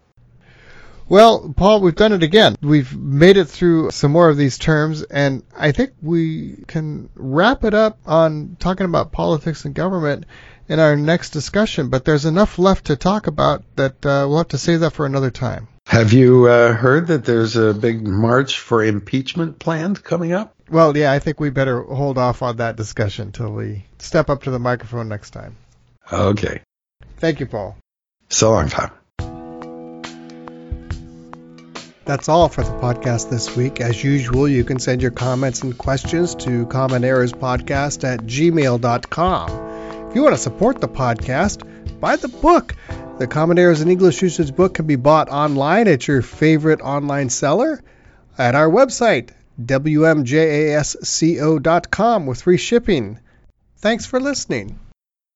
Well, 1.10 1.54
Paul, 1.56 1.82
we've 1.82 1.96
done 1.96 2.12
it 2.12 2.24
again. 2.24 2.56
We've 2.62 2.96
made 2.96 3.38
it 3.38 3.46
through 3.46 3.92
some 3.92 4.12
more 4.12 4.30
of 4.30 4.36
these 4.36 4.58
terms, 4.58 5.04
and 5.04 5.44
I 5.58 5.72
think 5.72 5.92
we 6.02 6.64
can 6.68 7.10
wrap 7.16 7.64
it 7.64 7.74
up 7.74 7.98
on 8.06 8.58
talking 8.60 8.86
about 8.86 9.14
politics 9.14 9.64
and 9.64 9.74
government 9.74 10.26
in 10.68 10.80
our 10.80 10.98
next 10.98 11.30
discussion. 11.30 11.90
But 11.90 12.04
there's 12.04 12.26
enough 12.26 12.60
left 12.60 12.86
to 12.86 12.98
talk 12.98 13.28
about 13.28 13.64
that 13.78 14.06
uh, 14.06 14.26
we'll 14.28 14.40
have 14.40 14.50
to 14.50 14.58
save 14.58 14.82
that 14.82 14.92
for 14.92 15.06
another 15.06 15.32
time. 15.32 15.70
Have 15.88 16.12
you 16.12 16.48
uh, 16.48 16.74
heard 16.74 17.08
that 17.08 17.24
there's 17.24 17.56
a 17.56 17.74
big 17.74 18.06
march 18.06 18.60
for 18.60 18.84
impeachment 18.84 19.58
planned 19.58 20.04
coming 20.04 20.34
up? 20.34 20.54
Well, 20.70 20.98
yeah, 20.98 21.14
I 21.14 21.20
think 21.20 21.40
we 21.40 21.50
better 21.50 21.82
hold 21.82 22.18
off 22.18 22.42
on 22.42 22.58
that 22.58 22.76
discussion 22.76 23.32
till 23.32 23.54
we 23.54 23.86
step 24.00 24.30
up 24.30 24.44
to 24.44 24.52
the 24.52 24.60
microphone 24.60 25.08
next 25.08 25.30
time. 25.30 25.56
Okay. 26.12 26.62
Thank 27.18 27.40
you, 27.40 27.46
Paul. 27.46 27.78
So 28.28 28.52
long, 28.52 28.68
Tom. 28.68 28.92
That's 32.08 32.30
all 32.30 32.48
for 32.48 32.64
the 32.64 32.72
podcast 32.72 33.30
this 33.30 33.54
week. 33.58 33.82
As 33.82 34.02
usual, 34.02 34.48
you 34.48 34.64
can 34.64 34.80
send 34.80 35.02
your 35.02 35.12
comments 35.12 35.62
and 35.62 35.78
questions 35.78 36.36
to 36.36 36.66
Common 36.68 37.04
Errors 37.04 37.34
Podcast 37.34 38.06
at 38.06 38.22
gmail.com. 38.22 39.50
If 40.10 40.16
you 40.16 40.24
want 40.24 40.34
to 40.34 40.42
support 40.42 40.80
the 40.80 40.88
podcast, 40.88 42.00
buy 42.00 42.16
the 42.16 42.30
book. 42.30 42.76
The 43.20 43.28
Common 43.28 43.60
Errors 43.60 43.82
in 43.82 43.90
English 43.90 44.22
Usage 44.22 44.56
book 44.56 44.76
can 44.76 44.88
be 44.88 44.96
bought 44.96 45.28
online 45.28 45.90
at 45.90 46.08
your 46.08 46.22
favorite 46.22 46.80
online 46.80 47.28
seller 47.30 47.84
at 48.38 48.56
our 48.56 48.70
website, 48.70 49.32
wmjasco.com, 49.62 50.26
with 52.26 52.42
free 52.42 52.58
shipping. 52.58 53.20
Thanks 53.80 54.06
for 54.06 54.22
listening. 54.22 54.80